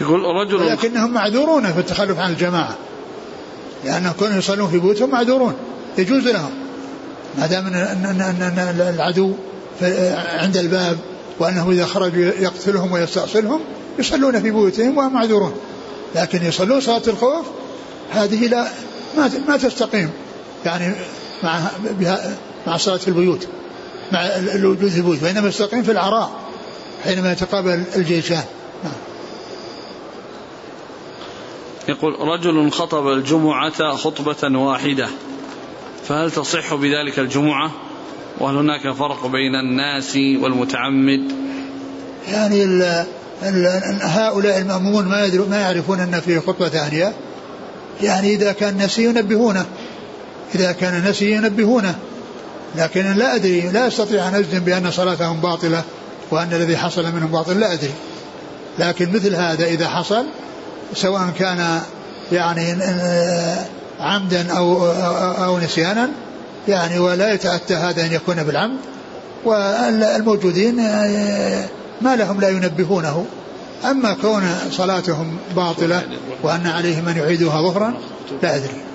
[0.00, 2.76] يقول رجل ولكنهم معذورون في التخلف عن الجماعة.
[3.84, 5.54] لأنهم كانوا يصلون في بيوتهم معذورون.
[5.98, 6.50] يجوز لهم.
[7.38, 9.32] ما دام أن العدو
[10.40, 10.98] عند الباب
[11.38, 13.60] وأنه إذا خرجوا يقتلهم ويستأصلهم
[13.98, 15.54] يصلون في بيوتهم وهم معذورون.
[16.14, 17.46] لكن يصلون صلاة الخوف
[18.12, 18.68] هذه لا
[19.16, 20.10] ما ما تستقيم.
[20.66, 20.94] يعني
[21.42, 21.60] مع
[22.66, 23.48] مع صلاة البيوت.
[24.12, 24.20] مع
[24.54, 26.30] الوجود في البيوت وإنما يستقيم في العراء
[27.04, 28.44] حينما يتقابل الجيشان
[28.84, 28.92] نعم.
[31.88, 35.08] يقول رجل خطب الجمعة خطبة واحدة
[36.08, 37.70] فهل تصح بذلك الجمعة؟
[38.40, 41.32] وهل هناك فرق بين الناس والمتعمد؟
[42.28, 42.82] يعني ال
[43.42, 47.12] ال هؤلاء المأمومون ما ما يعرفون أن في خطبة ثانية.
[48.02, 49.66] يعني إذا كان نسي ينبهونه
[50.54, 51.98] إذا كان نسي ينبهونه.
[52.76, 55.82] لكن لا أدري لا أستطيع أن أجزم بأن صلاتهم باطلة
[56.30, 57.94] وأن الذي حصل منهم باطل لا أدري.
[58.78, 60.26] لكن مثل هذا إذا حصل
[60.94, 61.80] سواء كان
[62.32, 62.76] يعني
[64.00, 64.86] عمدا أو,
[65.44, 66.08] أو نسيانا
[66.68, 68.78] يعني ولا يتأتى هذا أن يكون بالعمد
[69.44, 70.76] والموجودين
[72.00, 73.26] ما لهم لا ينبهونه.
[73.84, 76.02] أما كون صلاتهم باطلة
[76.42, 77.94] وأن عليهم أن يعيدوها ظهرا
[78.42, 78.85] لا أدري.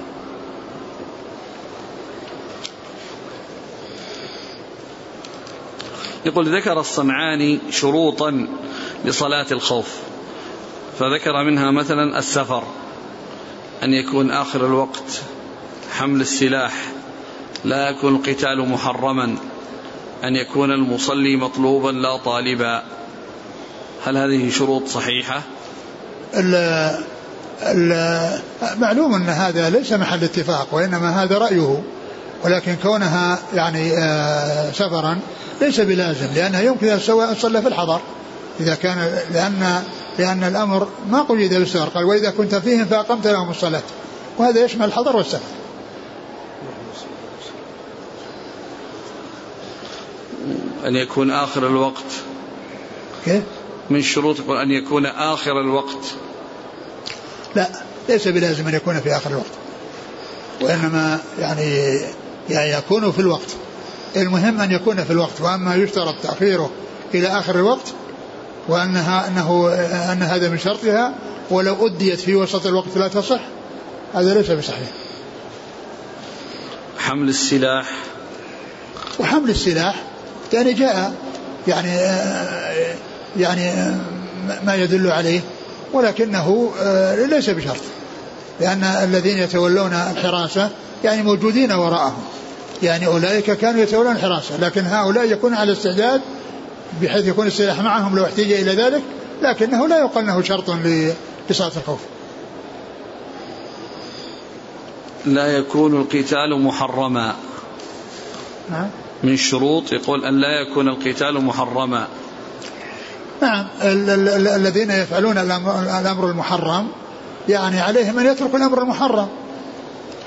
[6.25, 8.47] يقول ذكر الصنعاني شروطا
[9.05, 9.87] لصلاة الخوف
[10.99, 12.63] فذكر منها مثلا السفر
[13.83, 15.21] أن يكون آخر الوقت
[15.91, 16.73] حمل السلاح
[17.65, 19.35] لا يكون القتال محرما
[20.23, 22.83] أن يكون المصلي مطلوبا لا طالبا.
[24.05, 25.41] هل هذه شروط صحيحة؟
[28.77, 31.83] معلوم أن هذا ليس محل اتفاق وإنما هذا رأيه.
[32.43, 35.19] ولكن كونها يعني آه، سفرا
[35.61, 36.99] ليس بلازم لأنها يمكن أن
[37.35, 38.01] صلى في الحضر
[38.59, 39.83] إذا كان لأن
[40.19, 43.81] لأن الأمر ما قيد بالسفر قال وإذا كنت فيهم فأقمت لهم الصلاة
[44.37, 45.39] وهذا يشمل الحضر والسفر.
[50.85, 52.03] أن يكون آخر الوقت.
[53.25, 53.43] كيف؟
[53.89, 56.05] من شروط أن يكون آخر الوقت.
[57.55, 57.69] لا
[58.09, 59.51] ليس بلازم أن يكون في آخر الوقت
[60.61, 61.99] وإنما يعني
[62.51, 63.55] يعني يكون في الوقت.
[64.15, 66.71] المهم أن يكون في الوقت وأما يشترط تأخيره
[67.13, 67.93] إلى آخر الوقت
[68.67, 69.73] وأنها أنه
[70.11, 71.13] أن هذا من شرطها
[71.51, 73.39] ولو أديت في وسط الوقت لا تصح
[74.13, 74.87] هذا ليس بصحيح.
[76.99, 77.89] حمل السلاح.
[79.19, 80.03] وحمل السلاح
[80.53, 81.13] يعني جاء
[81.67, 81.89] يعني
[83.37, 83.95] يعني
[84.63, 85.41] ما يدل عليه
[85.93, 86.71] ولكنه
[87.29, 87.81] ليس بشرط
[88.59, 90.69] لأن الذين يتولون الحراسة
[91.03, 92.23] يعني موجودين وراءهم.
[92.83, 96.21] يعني أولئك كانوا يتولون الحراسة لكن هؤلاء يكون على استعداد
[97.01, 99.01] بحيث يكون السلاح معهم لو احتاج إلى ذلك
[99.41, 100.69] لكنه لا يقال أنه شرط
[101.49, 101.99] لصلاة الخوف.
[105.25, 107.35] لا يكون القتال محرما.
[108.71, 108.89] نعم.
[109.23, 112.07] من شروط يقول أن لا يكون القتال محرما.
[113.41, 116.87] نعم الذين يفعلون الأمر المحرم
[117.49, 119.27] يعني عليهم أن يتركوا الأمر المحرم.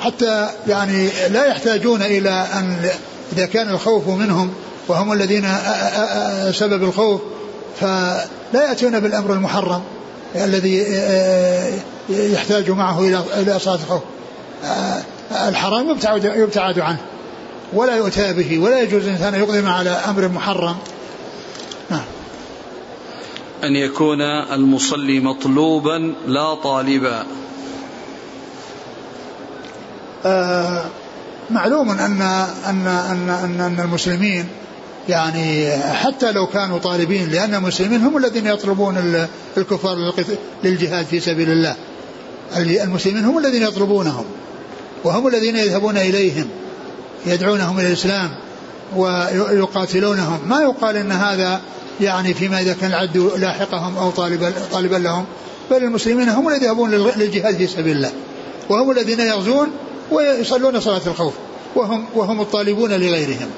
[0.04, 2.90] حتى يعني لا يحتاجون إلى أن
[3.32, 4.52] إذا كان الخوف منهم
[4.88, 5.48] وهم الذين
[6.52, 7.20] سبب الخوف
[7.80, 9.82] فلا يأتون بالأمر المحرم
[10.34, 10.78] الذي
[12.08, 13.00] يحتاج معه
[13.36, 14.02] إلى صلاة الخوف.
[15.48, 16.98] الحرام يبتعد, يبتعد عنه
[17.72, 20.76] ولا يؤتى به ولا يجوز الإنسان يقدم على أمر محرم.
[21.90, 22.04] نعم.
[23.64, 24.20] أن يكون
[24.52, 27.26] المصلي مطلوبا لا طالبا.
[31.50, 34.46] معلوم أن أن أن أن, أن المسلمين
[35.08, 40.12] يعني حتى لو كانوا طالبين لأن المسلمين هم الذين يطلبون الكفار
[40.64, 41.76] للجهاد في سبيل الله.
[42.56, 44.24] المسلمين هم الذين يطلبونهم
[45.04, 46.48] وهم الذين يذهبون إليهم
[47.26, 48.30] يدعونهم إلى الإسلام
[48.96, 50.38] ويقاتلونهم.
[50.46, 51.60] ما يقال أن هذا
[52.00, 55.24] يعني فيما إذا كان العد لاحقهم أو طالبا, طالبا لهم
[55.70, 58.12] بل المسلمين هم الذين يذهبون للجهاد في سبيل الله
[58.68, 59.68] وهم الذين يغزون
[60.10, 61.34] ويصلون صلاة الخوف.
[61.74, 63.50] وهم وهم الطالبون لغيرهم.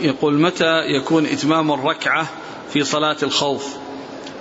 [0.00, 2.26] يقول متى يكون إتمام الركعة
[2.72, 3.74] في صلاة الخوف؟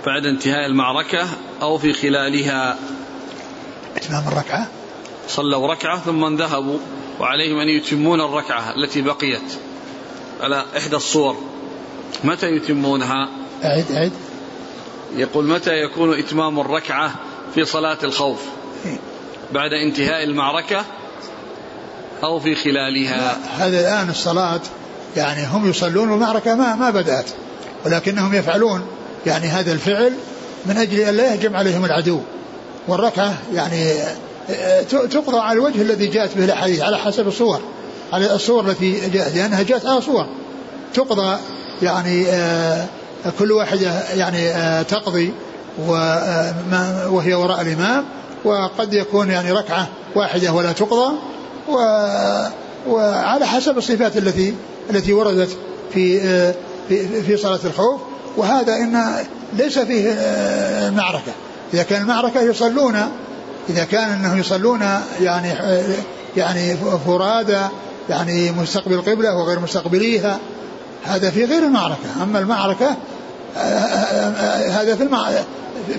[0.06, 1.28] بعد انتهاء المعركة
[1.62, 2.78] أو في خلالها؟
[3.98, 4.68] إتمام الركعة.
[5.28, 6.80] صلوا ركعة ثم ذهبوا
[7.20, 9.54] وعليهم أن يتمون الركعة التي بقيت
[10.42, 11.38] على إحدى الصور.
[12.24, 13.30] متى يتمونها؟
[13.64, 14.12] أعد أعد.
[15.16, 17.16] يقول متى يكون إتمام الركعة
[17.56, 18.40] في صلاة الخوف.
[19.52, 20.86] بعد انتهاء المعركة
[22.24, 24.62] أو في خلالها هذا الآن الصلاة
[25.18, 27.26] يعني هم يصلون والمعركة ما ما بدأت
[27.86, 28.88] ولكنهم يفعلون
[29.26, 30.14] يعني هذا الفعل
[30.66, 32.20] من أجل أن لا يهجم عليهم العدو
[32.88, 33.94] والركعة يعني
[34.90, 37.62] تقضى على الوجه الذي جاءت به الأحاديث على حسب الصور
[38.14, 40.28] على الصور التي جاءت لأنها جاءت على صور
[40.94, 41.38] تقضى
[41.82, 42.86] يعني آه،
[43.40, 45.34] كل واحدة يعني آه، تقضي
[47.10, 48.06] وهي وراء الإمام
[48.44, 51.14] وقد يكون يعني ركعة واحدة ولا تقضى
[52.88, 54.54] وعلى حسب الصفات التي
[54.90, 55.58] التي وردت
[55.94, 56.20] في
[56.90, 58.02] في في صلاة الخوف
[58.38, 59.04] وهذا إن
[59.54, 60.14] ليس فيه
[60.96, 61.32] معركة
[61.74, 62.96] إذا كان المعركة يصلون
[63.70, 64.82] إذا كان أنهم يصلون
[65.22, 65.54] يعني
[66.38, 67.62] يعني فرادى
[68.10, 70.40] يعني مستقبل القبلة وغير مستقبليها
[71.06, 72.96] هذا في غير المعركة أما المعركة
[74.70, 75.08] هذا في.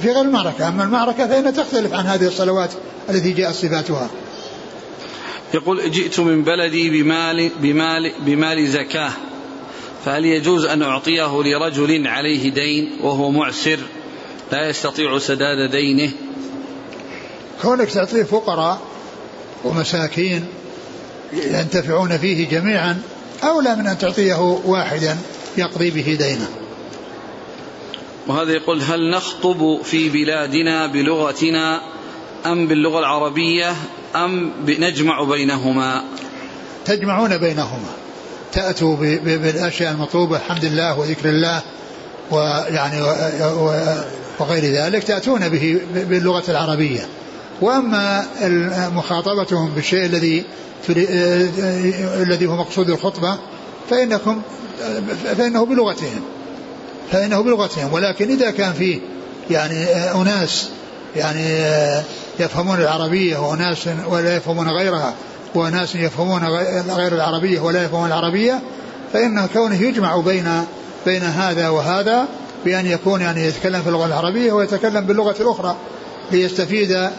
[0.00, 0.68] في غير المعركة.
[0.68, 2.70] أما المعركة فإنها تختلف عن هذه الصلوات
[3.10, 4.10] التي جاءت صفاتها.
[5.54, 9.12] يقول جئت من بلدي بمال بمال بمال زكاة
[10.04, 13.78] فهل يجوز أن أعطيه لرجل عليه دين وهو معسر
[14.52, 16.12] لا يستطيع سداد دينه؟
[17.62, 18.80] كونك تعطيه فقراء
[19.64, 20.44] ومساكين
[21.32, 23.02] ينتفعون فيه جميعا
[23.42, 25.16] أولى من أن تعطيه واحدا
[25.56, 26.48] يقضي به دينه.
[28.28, 31.80] وهذا يقول هل نخطب في بلادنا بلغتنا
[32.46, 33.74] أم باللغة العربية
[34.16, 36.04] أم نجمع بينهما؟
[36.84, 37.90] تجمعون بينهما.
[38.52, 41.62] تأتوا بالأشياء المطلوبة الحمد لله وذكر الله
[42.30, 43.02] ويعني
[44.40, 47.08] وغير ذلك تأتون به باللغة العربية.
[47.60, 48.26] وأما
[48.94, 50.44] مخاطبتهم بالشيء الذي
[52.26, 53.38] الذي هو مقصود الخطبة
[53.90, 54.42] فإنكم
[55.36, 56.22] فإنه بلغتهم.
[57.12, 57.92] فإنه بلغتهم.
[57.92, 59.00] ولكن إذا كان فيه
[59.50, 60.68] يعني أناس
[61.16, 61.44] يعني
[62.40, 65.14] يفهمون العربية وأناس ولا يفهمون غيرها
[65.54, 66.44] وناس يفهمون
[66.90, 68.60] غير العربية ولا يفهمون العربية
[69.12, 70.64] فإن كونه يجمع بين
[71.06, 72.26] بين هذا وهذا
[72.64, 75.76] بأن يكون يعني يتكلم في اللغة العربية ويتكلم باللغة الأخرى
[76.30, 77.10] ليستفيد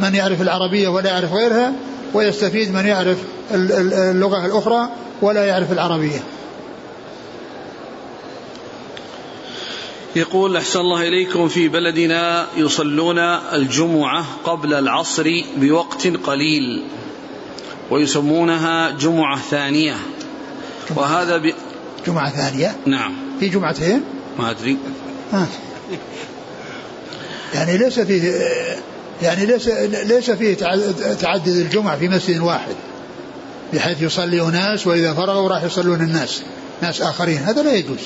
[0.00, 1.72] من يعرف العربية ولا يعرف غيرها
[2.14, 3.18] ويستفيد من يعرف
[3.54, 4.88] اللغة الأخرى
[5.22, 6.20] ولا يعرف العربية.
[10.16, 16.82] يقول أحسن الله إليكم في بلدنا يصلون الجمعة قبل العصر بوقت قليل
[17.90, 19.96] ويسمونها جمعة ثانية.
[20.96, 21.52] وهذا ب...
[22.06, 23.14] جمعة ثانية؟ نعم.
[23.40, 24.02] في جمعتين؟
[24.38, 24.76] ما أدري.
[25.32, 25.46] آه.
[27.54, 28.44] يعني ليس فيه
[29.22, 30.54] يعني ليس ليس فيه
[31.20, 32.74] تعدد الجمع في مسجد واحد
[33.72, 36.42] بحيث يصلي أناس وإذا فرغوا راح يصلون الناس
[36.82, 37.38] ناس آخرين.
[37.38, 38.00] هذا لا يجوز.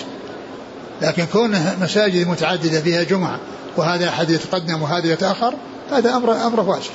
[1.03, 3.41] لكن كون مساجد متعددة فيها جمعة
[3.77, 5.55] وهذا أحد يتقدم وهذا يتأخر
[5.91, 6.91] هذا أمر أمر واسع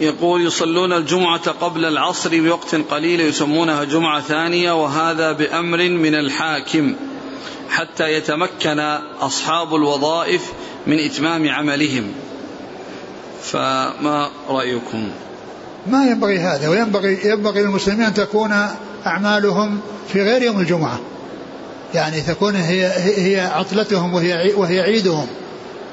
[0.00, 6.94] يقول يصلون الجمعة قبل العصر بوقت قليل يسمونها جمعة ثانية وهذا بأمر من الحاكم
[7.68, 8.80] حتى يتمكن
[9.20, 10.52] أصحاب الوظائف
[10.86, 12.12] من إتمام عملهم.
[13.42, 15.10] فما رأيكم؟
[15.90, 18.52] ما ينبغي هذا وينبغي ينبغي للمسلمين أن تكون
[19.06, 19.80] أعمالهم
[20.12, 20.98] في غير يوم الجمعة.
[21.94, 25.26] يعني تكون هي هي عطلتهم وهي وهي عيدهم.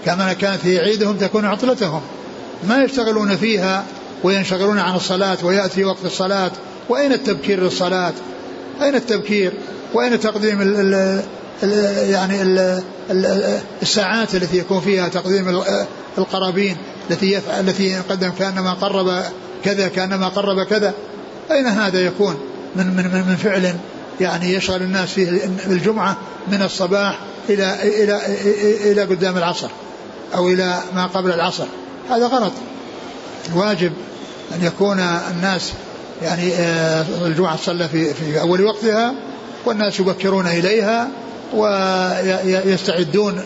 [0.05, 2.01] كما كانت هي عيدهم تكون عطلتهم.
[2.67, 3.83] ما يشتغلون فيها
[4.23, 6.51] وينشغلون عن الصلاة ويأتي وقت الصلاة.
[6.89, 8.13] وأين التبكير للصلاة؟
[8.81, 9.53] أين التبكير؟
[9.93, 10.61] وأين تقديم
[12.09, 12.41] يعني
[13.81, 15.61] الساعات التي يكون فيها تقديم
[16.17, 16.77] القرابين
[17.11, 19.23] التي يفعل التي يقدم كأنما قرب
[19.65, 20.93] كذا كأنما قرب كذا.
[21.51, 22.35] أين هذا يكون؟
[22.75, 23.75] من من من فعل
[24.21, 25.29] يعني يشغل الناس فيه
[25.65, 26.17] الجمعة
[26.51, 28.21] من الصباح إلى إلى
[28.91, 29.69] إلى قدام العصر
[30.35, 31.65] أو إلى ما قبل العصر.
[32.09, 32.53] هذا غلط.
[33.53, 33.91] الواجب
[34.55, 35.73] أن يكون الناس
[36.21, 39.13] يعني آه، الجمعة تصلى في في أول وقتها
[39.65, 41.09] والناس يبكرون إليها
[41.53, 43.41] ويستعدون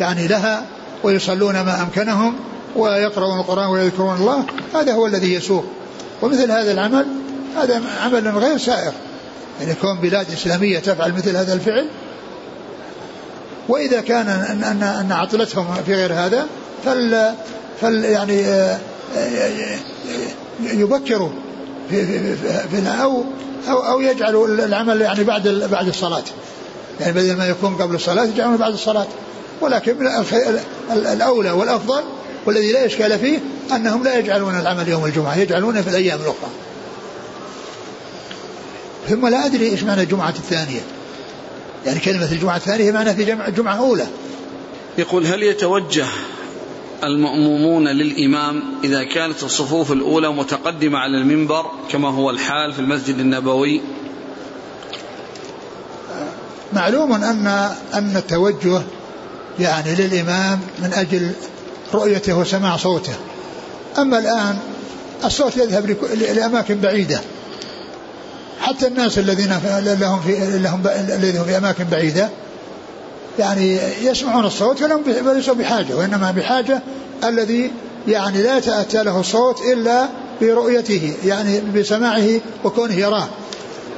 [0.00, 0.66] يعني لها
[1.02, 2.34] ويصلون ما أمكنهم
[2.76, 4.44] ويقرؤون القرآن ويذكرون الله
[4.74, 5.64] هذا هو الذي يسوق.
[6.22, 7.06] ومثل هذا العمل
[7.56, 8.92] هذا عمل غير سائر.
[9.60, 11.86] يعني كون بلاد إسلامية تفعل مثل هذا الفعل
[13.68, 16.46] وإذا كان أن أن, أن عطلتهم في غير هذا
[16.84, 17.32] فل,
[17.80, 18.78] فل يعني آه،
[19.16, 19.78] آه،
[20.60, 21.28] يبكروا
[21.90, 22.36] في, في,
[22.68, 23.24] في أو
[23.68, 26.22] أو أو يجعلوا العمل يعني بعد بعد الصلاة.
[27.00, 29.06] يعني بدل ما يكون قبل الصلاة يجعلونه بعد الصلاة.
[29.60, 29.96] ولكن
[30.92, 32.02] الأولى والأفضل
[32.46, 33.38] والذي لا إشكال فيه
[33.72, 36.50] أنهم لا يجعلون العمل يوم الجمعة يجعلونه في الأيام الأخرى.
[39.08, 40.80] ثم لا أدري إيش معنى الجمعة الثانية.
[41.86, 44.06] يعني كلمة الجمعة الثانية معنى في جمع جمعة أولى.
[44.98, 46.06] يقول هل يتوجه
[47.04, 53.80] المأمومون للإمام إذا كانت الصفوف الأولى متقدمة على المنبر كما هو الحال في المسجد النبوي؟
[56.72, 57.46] معلوم أن
[57.94, 58.82] أن التوجه
[59.60, 61.32] يعني للإمام من أجل
[61.94, 63.14] رؤيته وسماع صوته.
[63.98, 64.58] أما الآن
[65.24, 67.20] الصوت يذهب لأماكن بعيدة.
[68.60, 69.60] حتى الناس الذين
[70.00, 72.28] لهم في لهم الذين في أماكن بعيدة
[73.38, 75.02] يعني يسمعون الصوت ولم
[75.34, 76.82] ليسوا بحاجة وإنما بحاجة
[77.24, 77.70] الذي
[78.08, 80.08] يعني لا يتأتى له الصوت إلا
[80.40, 83.28] برؤيته يعني بسماعه وكونه يراه.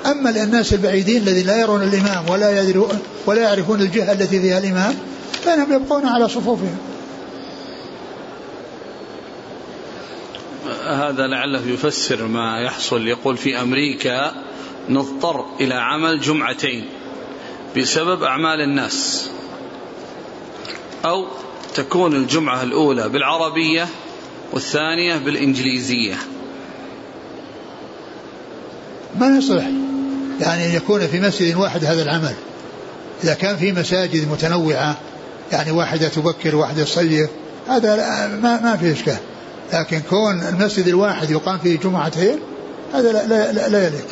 [0.07, 4.95] أما الناس البعيدين الذين لا يرون الإمام ولا يدرون ولا يعرفون الجهة التي فيها الإمام
[5.45, 6.77] فإنهم يبقون على صفوفهم.
[10.85, 13.09] هذا لعله يفسر ما يحصل.
[13.09, 14.33] يقول في أمريكا
[14.89, 16.85] نضطر إلى عمل جمعتين
[17.77, 19.31] بسبب أعمال الناس.
[21.05, 21.27] أو
[21.75, 23.89] تكون الجمعة الأولى بالعربية
[24.53, 26.15] والثانية بالإنجليزية.
[29.19, 29.65] ما يصلح
[30.41, 32.35] يعني أن يكون في مسجد واحد هذا العمل.
[33.25, 34.97] إذا كان في مساجد متنوعة
[35.53, 37.31] يعني واحدة تبكر واحدة تصيف
[37.69, 37.97] هذا
[38.43, 39.17] ما, ما في إشكال.
[39.73, 42.39] لكن كون المسجد الواحد يقام فيه جمعتين
[42.93, 44.07] هذا لا, لا, لا, لا يليق.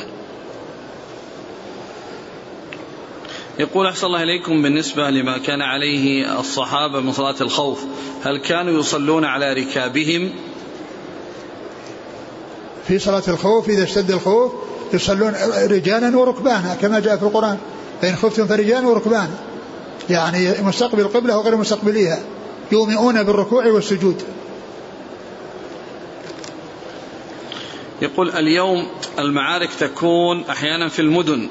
[3.58, 7.84] يقول أحسن الله إليكم بالنسبة لما كان عليه الصحابة من صلاة الخوف
[8.24, 10.32] هل كانوا يصلون على ركابهم؟
[12.88, 14.52] في صلاة الخوف إذا اشتد الخوف
[14.92, 15.34] يصلون
[15.70, 17.58] رجالا وركبانا كما جاء في القرآن.
[18.02, 19.38] فإن خفتم فرجالا وركبانا.
[20.10, 22.18] يعني مستقبل القبلة وغير مستقبليها.
[22.72, 24.22] يومئون بالركوع والسجود.
[28.02, 28.86] يقول اليوم
[29.18, 31.48] المعارك تكون أحيانا في المدن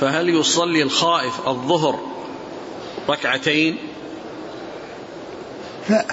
[0.00, 1.98] فهل يصلي الخائف الظهر
[3.08, 3.76] ركعتين؟
[5.90, 6.04] لا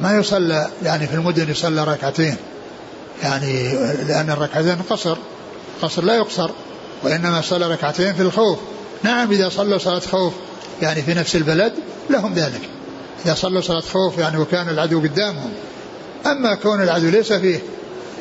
[0.00, 2.36] ما يصلى يعني في المدن يصلى ركعتين
[3.22, 3.72] يعني
[4.08, 5.16] لأن الركعتين قصر
[5.82, 6.50] قصر لا يقصر
[7.02, 8.58] وإنما صلى ركعتين في الخوف.
[9.02, 10.32] نعم إذا صلوا صلاة خوف
[10.82, 11.72] يعني في نفس البلد
[12.10, 12.60] لهم ذلك.
[13.24, 15.52] إذا صلوا صلاة خوف يعني وكان العدو قدامهم.
[16.26, 17.60] أما كون العدو ليس فيه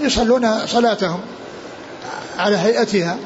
[0.04, 1.20] يصلون صلاتهم
[2.38, 3.18] على هيئتها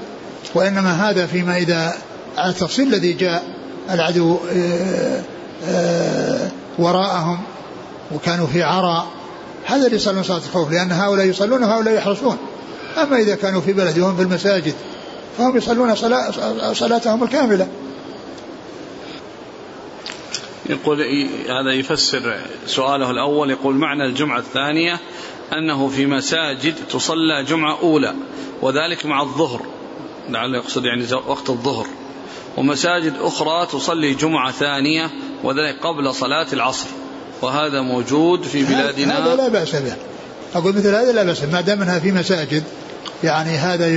[0.56, 1.94] وإنما هذا فيما إذا
[2.38, 3.44] على التفصيل الذي جاء
[3.92, 5.22] العدو آه،
[5.66, 7.40] آه، وراءهم
[8.12, 9.08] وكانوا في عرى
[9.66, 12.38] هذا اللي يصلون صلاة الخوف لأن هؤلاء يصلون وهؤلاء يحرسون
[12.98, 14.74] أما إذا كانوا في بلدهم في المساجد
[15.38, 16.32] فهم يصلون صلاة
[16.74, 17.68] صلاتهم الكاملة.
[20.70, 20.98] يقول
[21.50, 25.00] هذا يفسر سؤاله الأول يقول معنى الجمعة الثانية
[25.58, 28.14] أنه في مساجد تصلى جمعة أولى
[28.62, 29.62] وذلك مع الظهر.
[30.30, 31.88] لعله يقصد يعني وقت الظهر.
[32.58, 35.10] ومساجد أخرى تصلي جمعة ثانية
[35.44, 36.88] وذلك قبل صلاة العصر.
[37.42, 39.26] وهذا موجود في بلادنا.
[39.26, 39.96] هذا لا بأس به.
[40.56, 42.64] أقول مثل هذا لا بأس ما دام أنها في مساجد
[43.24, 43.88] يعني هذا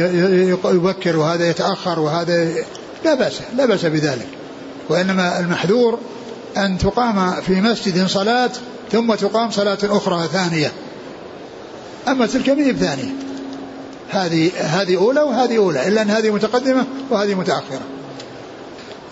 [0.70, 2.54] يبكر وهذا يتأخر وهذا
[3.04, 4.28] لا بأس لا بأس بذلك.
[4.88, 5.98] وإنما المحذور
[6.56, 8.50] أن تقام في مسجد صلاة
[8.92, 10.72] ثم تقام صلاة أخرى ثانية.
[12.08, 13.12] أما تلك ما ثانية
[14.08, 17.80] هذه هذه أولى وهذه أولى إلا أن هذه متقدمة وهذه متأخرة.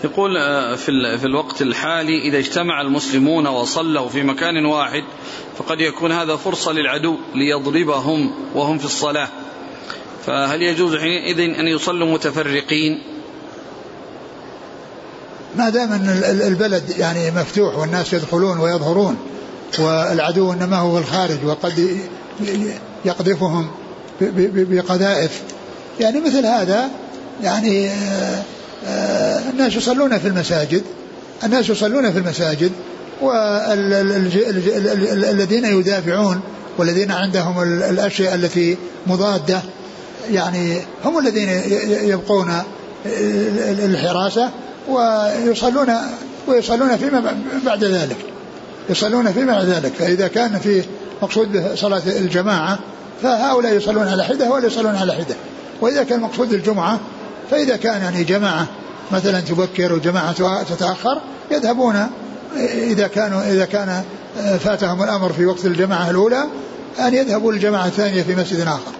[0.03, 5.03] يقول آه، في في الوقت الحالي إذا اجتمع المسلمون وصلوا في مكان واحد
[5.57, 9.29] فقد يكون هذا فرصة للعدو ليضربهم وهم في الصلاة.
[10.25, 13.01] فهل يجوز حينئذ أن يصلوا متفرقين؟
[15.57, 19.17] ما دام أن البلد يعني مفتوح والناس يدخلون ويظهرون
[19.79, 21.99] والعدو إنما هو الخارج وقد
[23.05, 23.67] يقذفهم
[24.21, 25.41] بقذائف.
[25.99, 26.89] يعني مثل هذا
[27.43, 28.43] يعني آه،
[28.87, 30.81] آه، الناس يصلون في المساجد
[31.43, 32.71] الناس يصلون في المساجد
[34.41, 36.41] والذين يدافعون
[36.77, 38.77] والذين عندهم الأشياء التي
[39.07, 39.61] مضادة
[40.31, 41.49] يعني هم الذين
[42.03, 42.53] يبقون
[43.85, 44.49] الحراسة
[44.89, 45.93] ويصلون
[46.47, 47.35] ويصلون فيما
[47.65, 48.17] بعد ذلك.
[48.89, 49.91] يصلون فيما بعد ذلك.
[49.99, 50.83] فإذا كان في
[51.21, 52.79] مقصود صلاة الجماعة
[53.21, 55.35] فهؤلاء يصلون على حدة ولا يصلون على حدة.
[55.81, 56.99] وإذا كان مقصود الجمعة
[57.51, 58.67] فإذا كان يعني جماعة
[59.11, 62.07] مثلا تبكر وجماعة تتأخر يذهبون
[62.73, 64.03] إذا كانوا إذا كان
[64.59, 66.43] فاتهم الأمر في وقت الجماعة الأولى
[66.99, 68.91] أن يذهبوا للجماعة الثانية في مسجد آخر.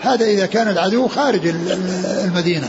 [0.00, 1.54] هذا إذا كان العدو خارج
[2.24, 2.68] المدينة.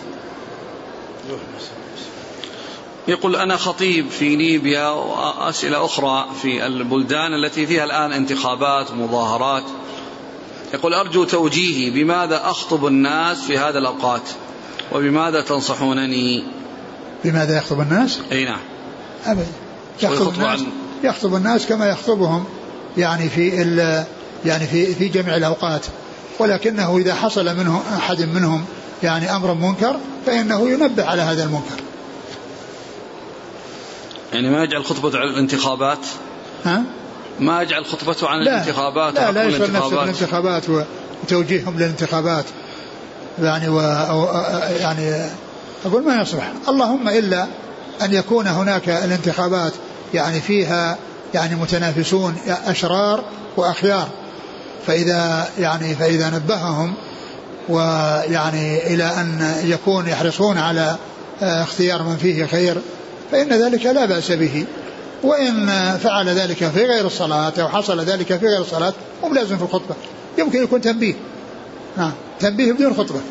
[3.12, 9.64] يقول أنا خطيب في ليبيا وأسئلة أخرى في البلدان التي فيها الآن انتخابات ومظاهرات
[10.74, 14.22] يقول أرجو توجيهي بماذا أخطب الناس في هذا الأوقات
[14.92, 16.44] وبماذا تنصحونني؟
[17.24, 18.60] بماذا يخطب الناس؟ أي نعم.
[19.26, 19.46] أبدا.
[20.04, 20.60] يخطب الناس
[21.04, 22.46] يخطب الناس كما يخطبهم
[22.98, 23.48] يعني في
[24.46, 25.86] يعني في في جميع الأوقات.
[26.40, 28.66] ولكنه إذا حصل منه أحد منهم
[29.04, 29.96] يعني أمر منكر
[30.26, 31.91] فإنه ينبه على هذا المنكر.
[34.34, 36.00] يعني ما يجعل خطبته على الانتخابات؟
[36.66, 36.84] ها؟
[37.40, 38.52] ما يجعل خطبته عن لا.
[38.52, 40.64] الانتخابات لا لا يشغل نفسه بالانتخابات
[41.24, 42.46] وتوجيههم للانتخابات.
[43.40, 43.80] يعني و
[44.80, 45.30] يعني
[45.86, 46.52] أقول ما يصلح.
[46.70, 47.48] اللهم إلا
[48.02, 49.74] أن يكون هناك الانتخابات
[50.14, 50.98] يعني فيها
[51.34, 53.24] يعني متنافسون أشرار
[53.58, 54.08] وأخيار.
[54.88, 56.94] فإذا يعني فإذا نبههم
[57.70, 60.96] ويعني إلى أن يكون يحرصون على
[61.42, 62.78] آه، اختيار من فيه خير
[63.32, 64.66] فإن ذلك لا بأس به.
[65.24, 65.68] وإن
[66.04, 69.96] فعل ذلك في غير الصلاة أو حصل ذلك في غير الصلاة مو لازم في الخطبة.
[70.38, 71.14] يمكن يكون تنبيه.
[71.98, 73.22] نعم تنبيه بدون خطبة.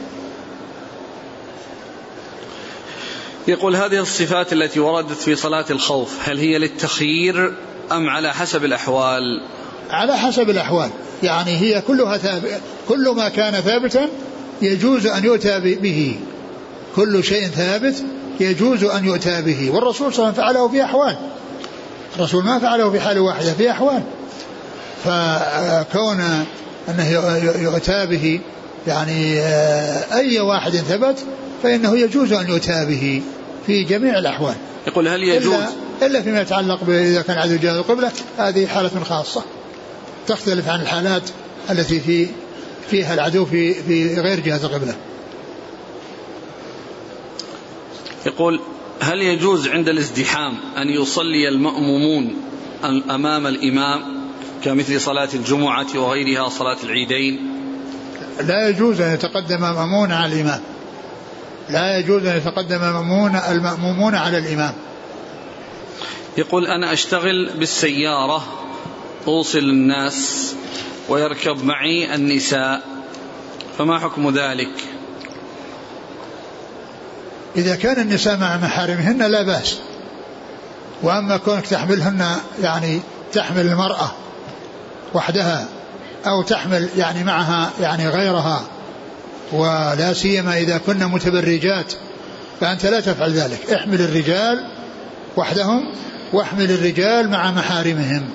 [3.49, 7.55] يقول هذه الصفات التي وردت في صلاة الخوف هل هي للتخيير
[7.93, 9.43] أم على حسب الأحوال؟
[9.91, 10.91] على حسب الأحوال.
[11.23, 14.09] يعني هي كلها ثابت كل ما كان ثابتا
[14.63, 16.19] يجوز أن يؤتى به.
[16.97, 18.05] كل شيء ثابت
[18.41, 21.17] يجوز أن يؤتى به والرسول صلى الله عليه وسلم فعله في أحوال.
[22.17, 24.03] الرسول ما فعله في حال واحدة في أحوال.
[25.05, 26.47] فكون
[26.89, 27.11] أنه
[27.63, 28.41] يؤتى به
[28.87, 31.25] يعني آه، أي واحد ثبت
[31.63, 33.23] فإنه يجوز أن يؤتى به
[33.67, 34.55] في جميع الأحوال.
[34.87, 39.43] يقول هل يجوز؟ إلا, إلا فيما يتعلق إذا كان عدو جهة القبلة هذه حالة خاصة.
[40.27, 41.23] تختلف عن الحالات
[41.71, 42.27] التي في
[42.91, 44.95] فيها العدو في في غير جهة القبلة.
[48.27, 48.61] يقول
[49.01, 52.37] هل يجوز عند الازدحام أن يصلي المأمومون
[53.11, 54.01] أمام الإمام
[54.65, 57.57] كمثل صلاة الجمعة وغيرها صلاة العيدين؟
[58.41, 60.61] لا يجوز أن يتقدم مأمون على الإمام.
[61.71, 64.75] لا يجوز أن يتقدم المأمون المأمومون على الإمام.
[66.39, 68.47] يقول أنا أشتغل بالسيارة
[69.27, 70.55] أوصل الناس
[71.09, 72.83] ويركب معي النساء
[73.79, 74.90] فما حكم ذلك؟
[77.57, 79.79] إذا كان النساء مع محارمهن لا بأس.
[81.03, 82.27] وأما كونك تحملهن
[82.63, 83.01] يعني
[83.33, 84.11] تحمل المرأة
[85.15, 85.69] وحدها
[86.27, 88.63] أو تحمل يعني معها يعني غيرها
[89.53, 91.93] ولا سيما إذا كنا متبرجات
[92.61, 93.71] فأنت لا تفعل ذلك.
[93.73, 94.65] احمل الرجال
[95.37, 95.93] وحدهم
[96.33, 98.31] واحمل الرجال مع محارمهم.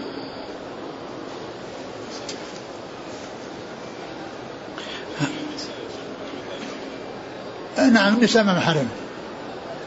[7.77, 8.87] نعم النساء مع محارم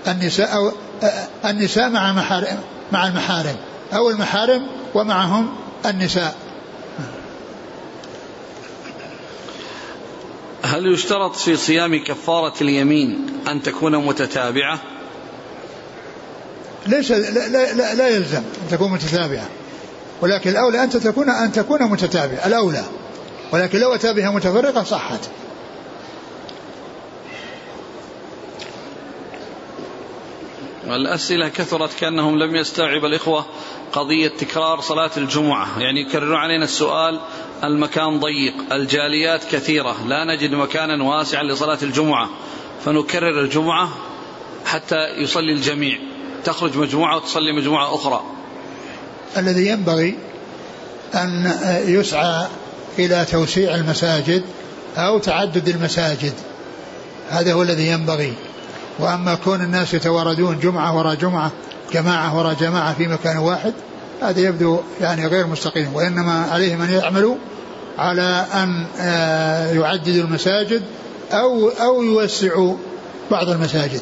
[0.08, 0.72] النساء أو
[1.44, 2.58] النساء مع محارم
[2.92, 3.56] مع المحارم.
[3.92, 6.34] أو المحارم ومعهم النساء.
[10.62, 14.80] هل يشترط في صيام كفارة اليمين أن تكون متتابعة؟
[16.86, 19.48] ليس لا, لا, لا يلزم أن تكون متتابعة.
[20.20, 22.46] ولكن الأولى أن تكون أن تكون متتابعة.
[22.46, 22.84] الأولى.
[23.52, 25.20] ولكن لو أتى بها متفرقة صحت.
[30.96, 33.46] الأسئلة كثرت كأنهم لم يستوعب الإخوة
[33.92, 35.80] قضية تكرار صلاة الجمعة.
[35.80, 37.20] يعني يكررون علينا السؤال
[37.64, 42.28] المكان ضيق الجاليات كثيرة لا نجد مكانا واسعا لصلاة الجمعة.
[42.84, 43.88] فنكرر الجمعة
[44.64, 45.98] حتى يصلي الجميع.
[46.44, 48.22] تخرج مجموعة وتصلي مجموعة أخرى.
[49.36, 50.18] الذي ينبغي
[51.14, 51.52] أن
[51.86, 52.46] يسعى
[52.98, 54.44] إلى توسيع المساجد
[54.96, 56.34] أو تعدد المساجد.
[57.28, 58.34] هذا هو الذي ينبغي.
[58.98, 61.52] وأما كون الناس يتواردون جمعة وراء جمعة
[61.92, 63.72] جماعة وراء جماعة في مكان واحد
[64.22, 67.36] هذا يبدو يعني غير مستقيم وإنما عليهم أن يعملوا
[67.98, 70.82] على أن آه، يعددوا المساجد
[71.32, 72.76] أو أو يوسعوا
[73.30, 74.00] بعض المساجد.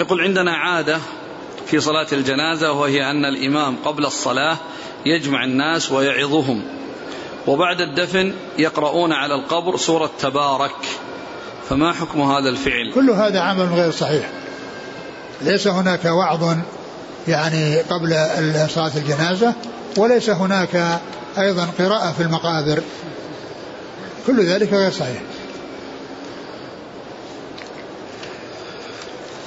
[0.00, 0.98] يقول عندنا عادة
[1.66, 4.56] في صلاة الجنازة وهي أن الإمام قبل الصلاة
[5.06, 6.62] يجمع الناس ويعظهم.
[7.50, 10.76] وبعد الدفن يقرؤون على القبر سورة تبارك.
[11.68, 14.30] فما حكم هذا الفعل؟ كل هذا عمل غير صحيح.
[15.42, 16.56] ليس هناك وعظ
[17.28, 18.10] يعني قبل
[18.68, 19.54] صلاة الجنازة
[19.96, 21.00] وليس هناك
[21.38, 22.82] أيضا قراءة في المقابر.
[24.26, 25.22] كل ذلك غير صحيح.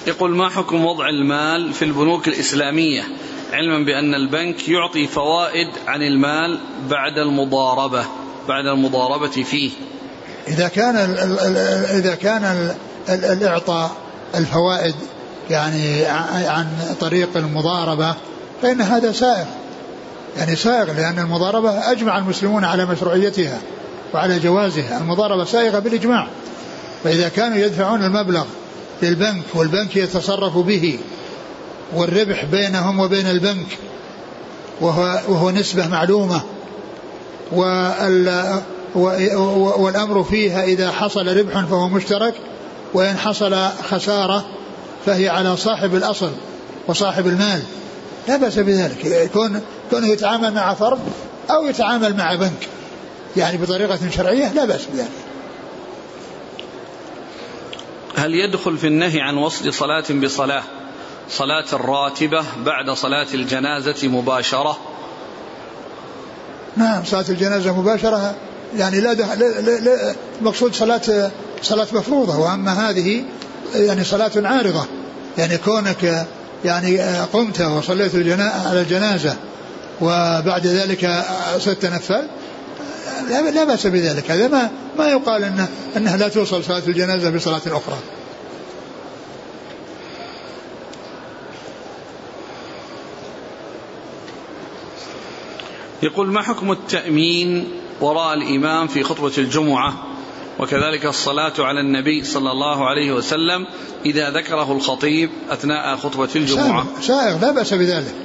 [0.08, 3.04] يقول ما حكم وضع المال في البنوك الإسلامية؟
[3.54, 8.06] علما بأن البنك يعطي فوائد عن المال بعد المضاربة
[8.48, 9.72] بعد المضاربة فيه.
[10.48, 10.96] إذا كان
[12.00, 12.74] إذا كان
[13.10, 13.92] الإعطاء
[14.36, 14.96] الفوائد
[15.50, 16.06] يعني
[16.48, 16.68] عن
[17.00, 18.16] طريق المضاربة
[18.62, 19.46] فإن هذا سائغ.
[20.38, 23.60] يعني سائغ لأن المضاربة أجمع المسلمون على مشروعيتها
[24.14, 24.98] وعلى جوازها.
[24.98, 26.28] المضاربة سائغة بالإجماع.
[27.04, 28.46] فإذا كانوا يدفعون المبلغ
[29.02, 31.00] للبنك والبنك يتصرف به
[31.96, 33.78] والربح بينهم وبين البنك
[34.82, 36.42] وهو, وهو نسبة معلومة.
[39.76, 42.34] والأمر فيها إذا حصل ربح فهو مشترك
[42.94, 43.56] وإن حصل
[43.90, 44.46] خسارة
[45.06, 46.32] فهي على صاحب الأصل
[46.88, 47.64] وصاحب المال.
[48.28, 49.06] لا بأس بذلك.
[49.06, 51.00] يكون كونه يتعامل مع فرد
[51.50, 52.68] أو يتعامل مع بنك
[53.38, 55.10] يعني بطريقة شرعية لا بأس بذلك.
[58.16, 60.64] هل يدخل في النهي عن وصل صلاة بصلاة؟
[61.30, 64.78] صلاة الراتبة بعد صلاة الجنازة مباشرة.
[66.78, 68.36] نعم صلاة الجنازة مباشرة.
[68.78, 73.24] يعني لا, ده لا, لا, لا مقصود صلاة صلاة مفروضة وأما هذه
[73.76, 74.86] يعني صلاة عارضة.
[75.38, 76.28] يعني كونك
[76.66, 79.36] يعني قمت وصليت على الجنازة
[80.02, 81.24] وبعد ذلك
[81.58, 82.28] ستنفل
[83.30, 84.32] لا, لا بأس بذلك.
[84.32, 85.68] هذا ما ما يقال انه
[85.98, 87.98] إنها لا توصل صلاة الجنازة بصلاة أخرى.
[96.04, 97.68] يقول ما حكم التأمين
[98.02, 99.94] وراء الإمام في خطبة الجمعة؟
[100.60, 103.68] وكذلك الصلاة على النبي صلى الله عليه وسلم
[104.06, 106.86] إذا ذكره الخطيب أثناء خطبة الجمعة.
[107.02, 108.16] سائغ لا بأس بذلك.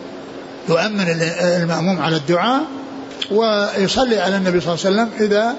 [0.69, 1.07] يؤمن
[1.41, 2.65] المأموم على الدعاء
[3.31, 5.57] ويصلي على النبي صلى الله عليه وسلم إذا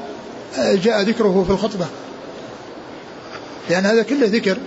[0.75, 1.85] جاء ذكره في الخطبة.
[3.69, 4.57] لأن هذا كله ذكر.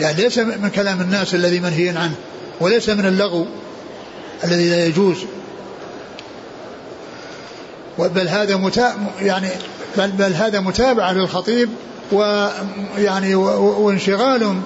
[0.00, 2.14] يعني ليس من كلام الناس الذي منهي عنه
[2.60, 3.46] وليس من اللغو
[4.44, 5.16] الذي لا يجوز.
[8.08, 9.48] بل هذا متا يعني
[9.96, 11.68] بل, بل هذا متابعة للخطيب
[12.12, 14.60] ويعني وانشغال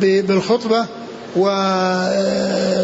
[0.00, 0.86] بالخطبة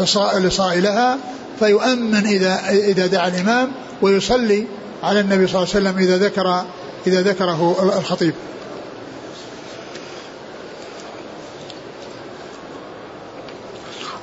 [0.03, 1.19] ولصائلها
[1.59, 3.73] فيؤمن إذا إذا دعا الإمام
[4.03, 4.67] ويصلي
[5.03, 6.65] على النبي صلى الله عليه وسلم إذا ذكر
[7.07, 8.35] إذا ذكره الخطيب.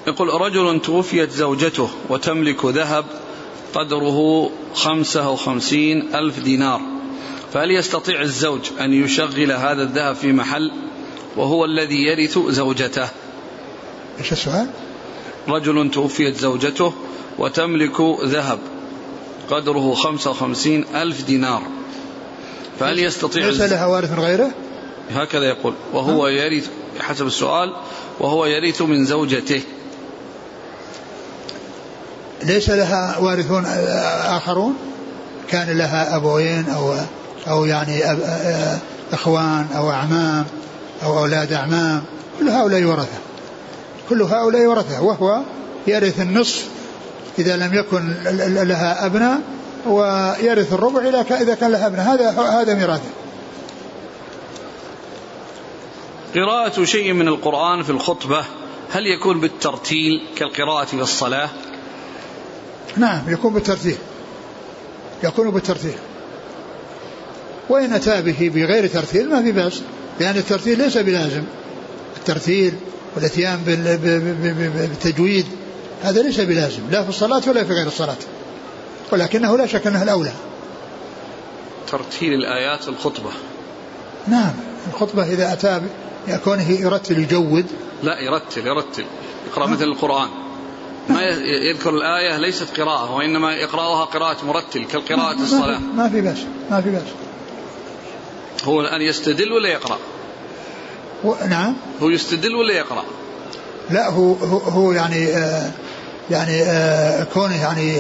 [0.07, 3.05] يقول رجل توفيت زوجته وتملك ذهب
[3.78, 6.82] قدره خمسة وخمسين ألف دينار.
[7.53, 10.71] فهل يستطيع الزوج أن يشغل هذا الذهب في محل
[11.36, 13.09] وهو الذي يرث زوجته؟
[14.19, 14.69] إيش السؤال؟
[15.47, 16.93] رجل توفيت زوجته
[17.38, 18.59] وتملك ذهب
[19.49, 21.61] قدره خمسة وخمسين ألف دينار.
[22.80, 24.51] فهل يستطيع ليس لها وارث من غيره؟
[25.09, 25.73] هكذا يقول.
[25.93, 26.69] وهو يرث
[26.99, 27.73] حسب السؤال
[28.19, 29.61] وهو يرث من زوجته.
[32.43, 33.65] ليس لها وارثون
[34.25, 34.75] آخرون؟
[35.49, 36.95] كان لها أبوين أو
[37.47, 38.03] أو يعني
[39.13, 40.45] إخوان أو أعمام
[41.03, 42.03] أو أولاد أعمام.
[42.39, 43.17] كل هؤلاء ورثة.
[44.09, 45.01] كل هؤلاء ورثة.
[45.01, 45.41] وهو
[45.88, 46.65] يرث النصف
[47.39, 48.13] إذا لم يكن
[48.67, 49.39] لها أبناء
[49.85, 51.01] ويرث الربع
[51.41, 52.05] إذا كان لها أبناء.
[52.13, 52.29] هذا
[52.61, 53.09] هذا ميراثه
[56.35, 58.43] قراءة شيء من القرآن في الخطبة
[58.91, 61.49] هل يكون بالترتيل كالقراءة في الصلاة؟
[62.97, 63.97] نعم يكون بالترتيل
[65.23, 65.97] يكون بالترتيل
[67.69, 69.81] وإن أتى به بغير ترتيل ما في بأس
[70.19, 71.43] لأن الترتيل ليس بلازم.
[72.17, 72.73] الترتيل
[73.15, 73.59] والإتيان
[74.75, 75.45] بالتجويد
[76.03, 78.17] هذا ليس بلازم لا في الصلاة ولا في غير الصلاة.
[79.11, 80.31] ولكنه لا شك أنه الأولى.
[81.91, 83.29] ترتيل الآيات الخطبة.
[84.27, 84.53] نعم
[84.93, 85.81] الخطبة إذا أتى
[86.43, 87.65] كونه يرتل يجود
[88.03, 89.05] لا يرتل يرتل.
[89.47, 90.29] يقرأ مثل القرآن.
[91.10, 91.22] ما
[91.72, 95.80] يذكر الآية ليست قراءة وإنما يقرأها قراءة مرتل كالقراءة الصلاة.
[95.80, 96.38] ما في بأس
[96.72, 97.08] ما في بأس.
[98.64, 99.97] هو الآن يستدل ولا يقرأ؟
[101.24, 101.34] و...
[101.49, 101.76] نعم.
[102.01, 103.03] هو يستدل ولا يقرأ؟
[103.89, 105.72] لا هو هو, هو يعني آه
[106.32, 107.97] يعني آه كونه يعني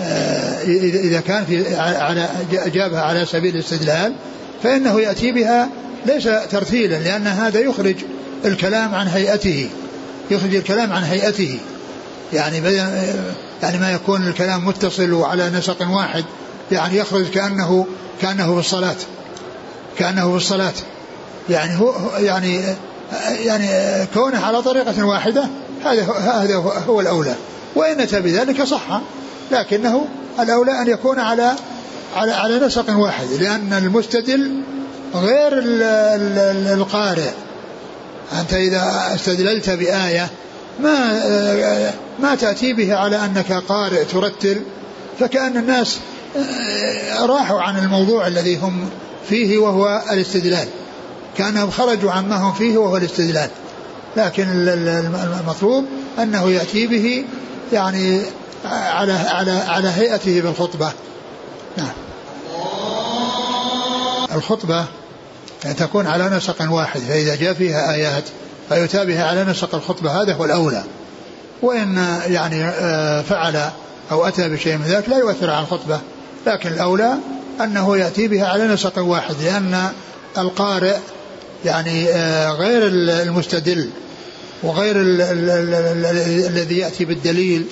[0.00, 4.14] آه إذا كان في على جابها على سبيل الاستدلال
[4.62, 5.68] فإنه يأتي بها
[6.06, 7.96] ليس ترتيلا لأن هذا يخرج
[8.44, 9.70] الكلام عن هيئته
[10.30, 11.58] يخرج الكلام عن هيئته.
[12.32, 12.58] يعني
[13.62, 16.24] يعني ما يكون الكلام متصل وعلى نسق واحد
[16.72, 17.86] يعني يخرج كأنه
[18.22, 18.96] كأنه في الصلاة
[19.98, 20.72] كأنه في الصلاة
[21.50, 22.60] يعني هو يعني
[23.44, 23.68] يعني
[24.14, 25.48] كونه على طريقة واحدة
[25.84, 26.56] هذا هذا
[26.88, 27.34] هو الأولى.
[27.76, 29.00] وإن أتى بذلك صح
[29.50, 30.06] لكنه
[30.40, 31.54] الأولى أن يكون على
[32.16, 34.62] على على نسق واحد لأن المستدل
[35.14, 35.52] غير
[36.74, 37.30] القارئ.
[38.40, 40.28] أنت إذا استدللت بآية
[40.80, 44.62] ما ما تأتي به على أنك قارئ ترتل
[45.20, 45.98] فكأن الناس
[47.20, 48.90] راحوا عن الموضوع الذي هم
[49.28, 50.68] فيه وهو الاستدلال.
[51.36, 53.50] كأنهم خرجوا عما هم فيه وهو الاستدلال.
[54.16, 54.46] لكن
[55.40, 55.84] المطلوب
[56.18, 57.24] أنه يأتي به
[57.72, 58.20] يعني
[58.64, 60.92] على على على هيئته بالخطبة.
[61.76, 61.92] نعم.
[64.34, 64.84] الخطبة
[65.78, 68.24] تكون على نسق واحد فإذا جاء فيها آيات
[68.68, 70.84] فيتابها على نسق الخطبة هذا هو الأولى.
[71.62, 73.70] وإن يعني آه، فعل
[74.10, 76.00] أو أتى بشيء من ذلك لا يؤثر على الخطبة.
[76.46, 77.14] لكن الأولى
[77.60, 79.90] أنه يأتي بها على نسق واحد لأن
[80.38, 80.96] القارئ
[81.64, 83.90] يعني آه، غير المستدل
[84.62, 84.94] وغير
[86.46, 87.66] الذي يأتي بالدليل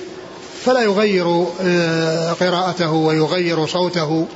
[0.65, 4.27] فلا يغير آه، قراءته ويغير صوته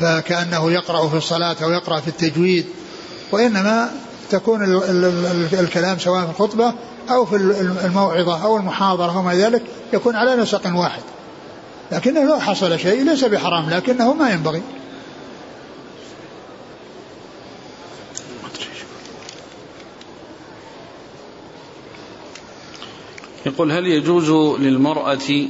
[0.00, 2.66] فكأنه يقرأ في الصلاة أو يقرأ في التجويد.
[3.32, 3.90] وإنما
[4.30, 4.82] تكون
[5.52, 6.74] الكلام سواء في الخطبة
[7.10, 7.36] أو في
[7.84, 9.62] الموعظة أو المحاضرة أو ما ذلك
[9.92, 11.02] يكون على نسق واحد.
[11.92, 14.62] لكنه لو حصل شيء ليس بحرام لكنه ما ينبغي.
[23.46, 25.48] يقول هل يجوز للمرأة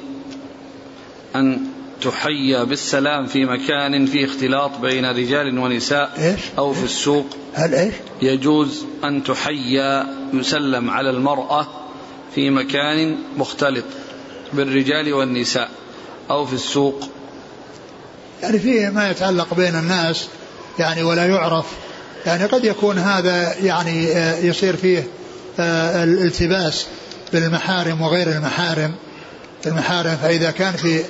[1.36, 7.74] أن تحيى بالسلام في مكان فيه اختلاط بين رجال ونساء إيش؟ أو في السوق هل
[7.74, 11.66] إيش؟ يجوز أن تحيى يسلم على المرأة
[12.34, 13.84] في مكان مختلط
[14.52, 15.68] بالرجال والنساء
[16.30, 17.08] أو في السوق
[18.42, 20.26] يعني فيه ما يتعلق بين الناس
[20.78, 21.66] يعني ولا يعرف
[22.26, 25.06] يعني قد يكون هذا يعني آه، يصير فيه
[25.60, 26.86] آه، الالتباس
[27.32, 28.94] بالمحارم وغير المحارم
[29.66, 31.00] المحارم فإذا كان في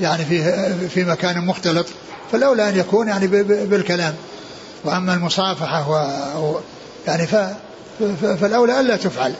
[0.00, 1.86] يعني في في مكان مختلط
[2.32, 3.26] فالأولى أن يكون يعني
[3.66, 4.14] بالكلام.
[4.84, 5.90] وأما المصافحة
[6.40, 6.60] و
[7.06, 7.36] يعني ف
[8.40, 9.34] فالأولى ألا تفعل.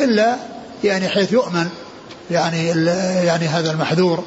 [0.00, 0.36] إلا
[0.84, 1.68] يعني حيث يؤمن
[2.30, 2.66] يعني
[3.26, 4.24] يعني هذا المحذور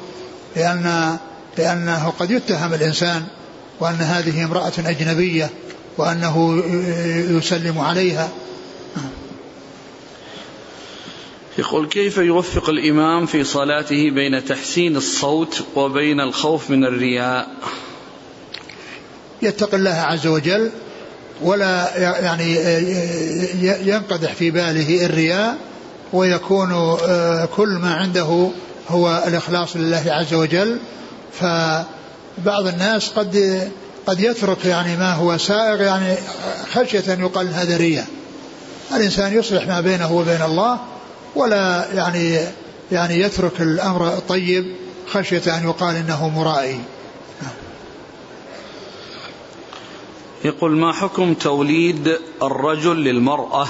[0.56, 1.16] لأن
[1.58, 3.24] لأنه قد يتهم الإنسان
[3.80, 5.50] وأن هذه امرأة أجنبية
[5.98, 6.62] وأنه
[7.38, 8.28] يسلم عليها
[11.58, 17.48] يقول كيف يوفق الإمام في صلاته بين تحسين الصوت وبين الخوف من الرياء؟
[19.42, 20.70] يتقي الله عز وجل
[21.42, 22.56] ولا يعني
[23.88, 25.56] ينقدح في باله الرياء
[26.12, 28.50] ويكون آه، كل ما عنده
[28.88, 30.78] هو الإخلاص لله عز وجل.
[31.32, 33.62] فبعض الناس قد
[34.06, 36.14] قد يترك يعني ما هو سائغ يعني
[36.72, 38.06] خشية أن يقال هذا رياء.
[38.94, 40.93] الإنسان يصلح ما بينه وبين الله
[41.34, 42.38] ولا يعني
[42.92, 44.74] يعني يترك الأمر الطيب
[45.08, 46.80] خشية أن يقال إنه مرائي.
[50.44, 53.68] يقول ما حكم توليد الرجل للمرأة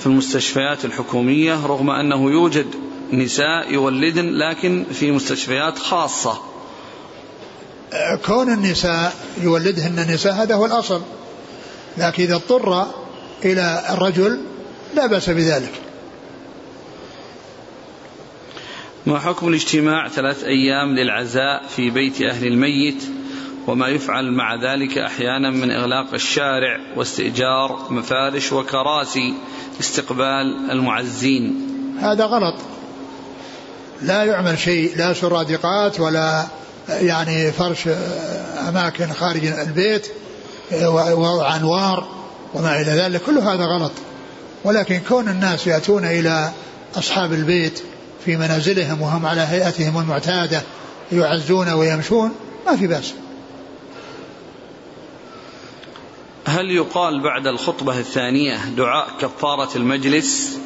[0.00, 2.66] في المستشفيات الحكومية رغم أنه يوجد
[3.12, 6.38] نساء يولدن لكن في مستشفيات خاصة؟
[8.26, 11.02] كون النساء يولدهن النساء هذا هو الأصل.
[11.98, 12.86] لكن إذا اضطر
[13.44, 14.40] إلى الرجل
[14.94, 15.72] لا بأس بذلك.
[19.06, 23.02] ما حكم الاجتماع ثلاث أيام للعزاء في بيت أهل الميت
[23.66, 29.34] وما يفعل مع ذلك أحيانا من إغلاق الشارع واستئجار مفارش وكراسي
[29.80, 31.68] استقبال المعزين؟
[32.00, 32.54] هذا غلط.
[34.02, 36.46] لا يعمل شيء لا سرادقات ولا
[36.88, 37.88] يعني فرش
[38.68, 40.06] أماكن خارج البيت
[40.82, 42.08] ووضع أنوار
[42.54, 43.92] وما إلى ذلك كل هذا غلط.
[44.64, 46.52] ولكن كون الناس يأتون إلى
[46.96, 47.82] أصحاب البيت
[48.24, 50.62] في منازلهم وهم على هيئتهم المعتادة
[51.12, 52.32] يعزون ويمشون
[52.66, 53.12] ما في بأس.
[56.46, 60.58] هل يقال بعد الخطبة الثانية دعاء كفارة المجلس؟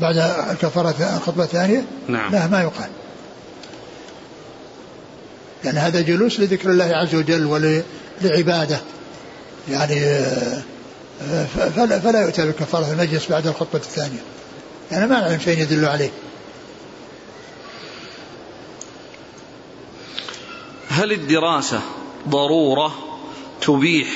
[0.00, 0.16] بعد
[0.62, 2.32] كفارة الخطبة الثانية؟ نعم.
[2.32, 2.90] لا ما يقال.
[5.64, 8.80] لأن هذا جلوس لذكر الله عز وجل ولعبادة
[9.70, 10.00] يعني
[11.76, 14.20] فلا, فلا يؤتى بكفارة المجلس بعد الخطبة الثانية.
[14.90, 16.10] يعني ما نعلم شيء يدل عليه.
[20.88, 21.80] هل الدراسة
[22.28, 22.94] ضرورة
[23.60, 24.08] تبيح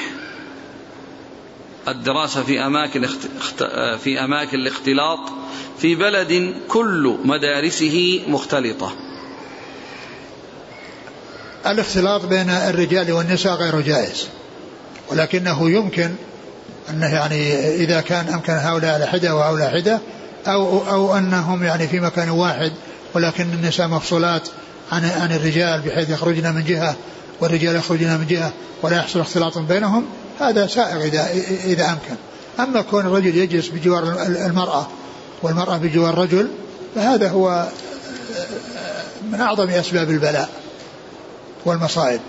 [1.88, 3.06] الدراسة في أماكن
[4.04, 5.18] في أماكن الاختلاط؟
[5.78, 8.92] في بلد كل مدارسه مختلطة.
[11.66, 14.28] الاختلاط بين الرجال والنساء غير جائز.
[15.08, 16.14] ولكنه يمكن
[16.90, 20.00] أنه يعني إذا كان أمكن هؤلاء على حدة وهؤلاء حدة
[20.47, 22.72] أو, أو أنهم يعني في مكان واحد
[23.14, 24.49] ولكن النساء مفصولات
[24.93, 26.97] عن عن الرجال بحيث يخرجن من جهة
[27.41, 30.07] والرجال يخرجون من جهة ولا يحصل اختلاط بينهم
[30.41, 31.30] هذا سائغ إذا
[31.64, 32.16] إذا أمكن.
[32.61, 34.86] أما كون الرجل يجلس بجوار المرأة
[35.43, 36.51] والمرأة بجوار الرجل
[36.95, 37.68] فهذا هو
[39.32, 40.49] من أعظم أسباب البلاء
[41.64, 42.20] والمصائب.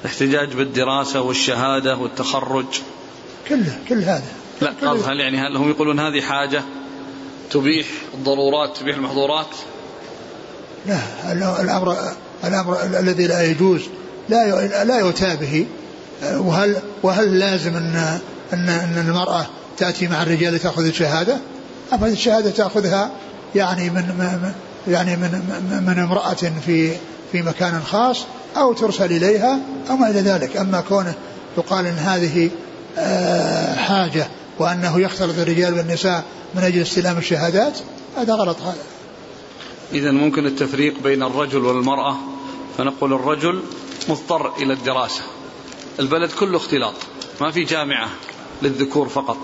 [0.00, 2.66] الاحتجاج بالدراسة والشهادة والتخرج.
[3.48, 4.32] كله كل هذا.
[4.62, 6.62] لا قال هل يعني هل هم يقولون هذه حاجة
[7.50, 9.46] تبيح الضرورات تبيح المحظورات؟
[10.86, 10.98] لا
[11.60, 11.96] الأمر
[12.44, 13.82] الأمر الذي لا يجوز
[14.28, 15.66] لا لا يؤتى به
[16.22, 18.20] وهل وهل لازم أن
[18.52, 19.46] أن أن المرأة
[19.78, 21.36] تأتي مع الرجال لتأخذ الشهادة؟
[21.92, 23.10] أما الشهادة تأخذها
[23.54, 24.04] يعني من
[24.88, 25.42] يعني من
[25.86, 26.92] من امرأة في
[27.32, 28.24] في مكان خاص
[28.56, 29.58] أو ترسل إليها
[29.90, 31.14] أو ما إلى ذلك، أما كونه
[31.58, 32.50] يقال إن هذه
[32.98, 33.74] آه،
[34.58, 37.78] وأنه يختلط الرجال والنساء من أجل استلام الشهادات
[38.16, 38.82] هذا غلط هذا.
[39.92, 42.16] اذا ممكن التفريق بين الرجل والمرأة
[42.78, 43.62] فنقول الرجل
[44.08, 45.22] مضطر إلى الدراسة.
[46.00, 46.94] البلد كله اختلاط
[47.40, 48.08] ما في جامعة
[48.62, 49.36] للذكور فقط.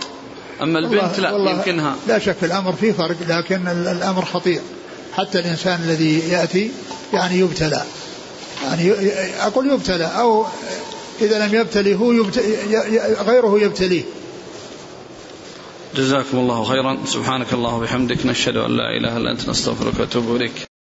[0.63, 1.97] أما البنت لا والله يمكنها.
[2.09, 4.61] لا شك الأمر فيه فرق لكن الأمر خطير.
[5.13, 6.71] حتى الإنسان الذي يأتي
[7.13, 7.83] يعني يبتلى.
[8.65, 8.93] يعني
[9.41, 10.47] أقول يبتلى أو
[11.21, 12.57] إذا لم يبتلي هو يبتلي
[13.27, 14.03] غيره يبتليه.
[15.95, 16.99] جزاكم الله خيرا.
[17.05, 20.74] سبحانك الله وبحمدك نشهد أن لا إله إلا أنت نستغفرك ونتوب إليك.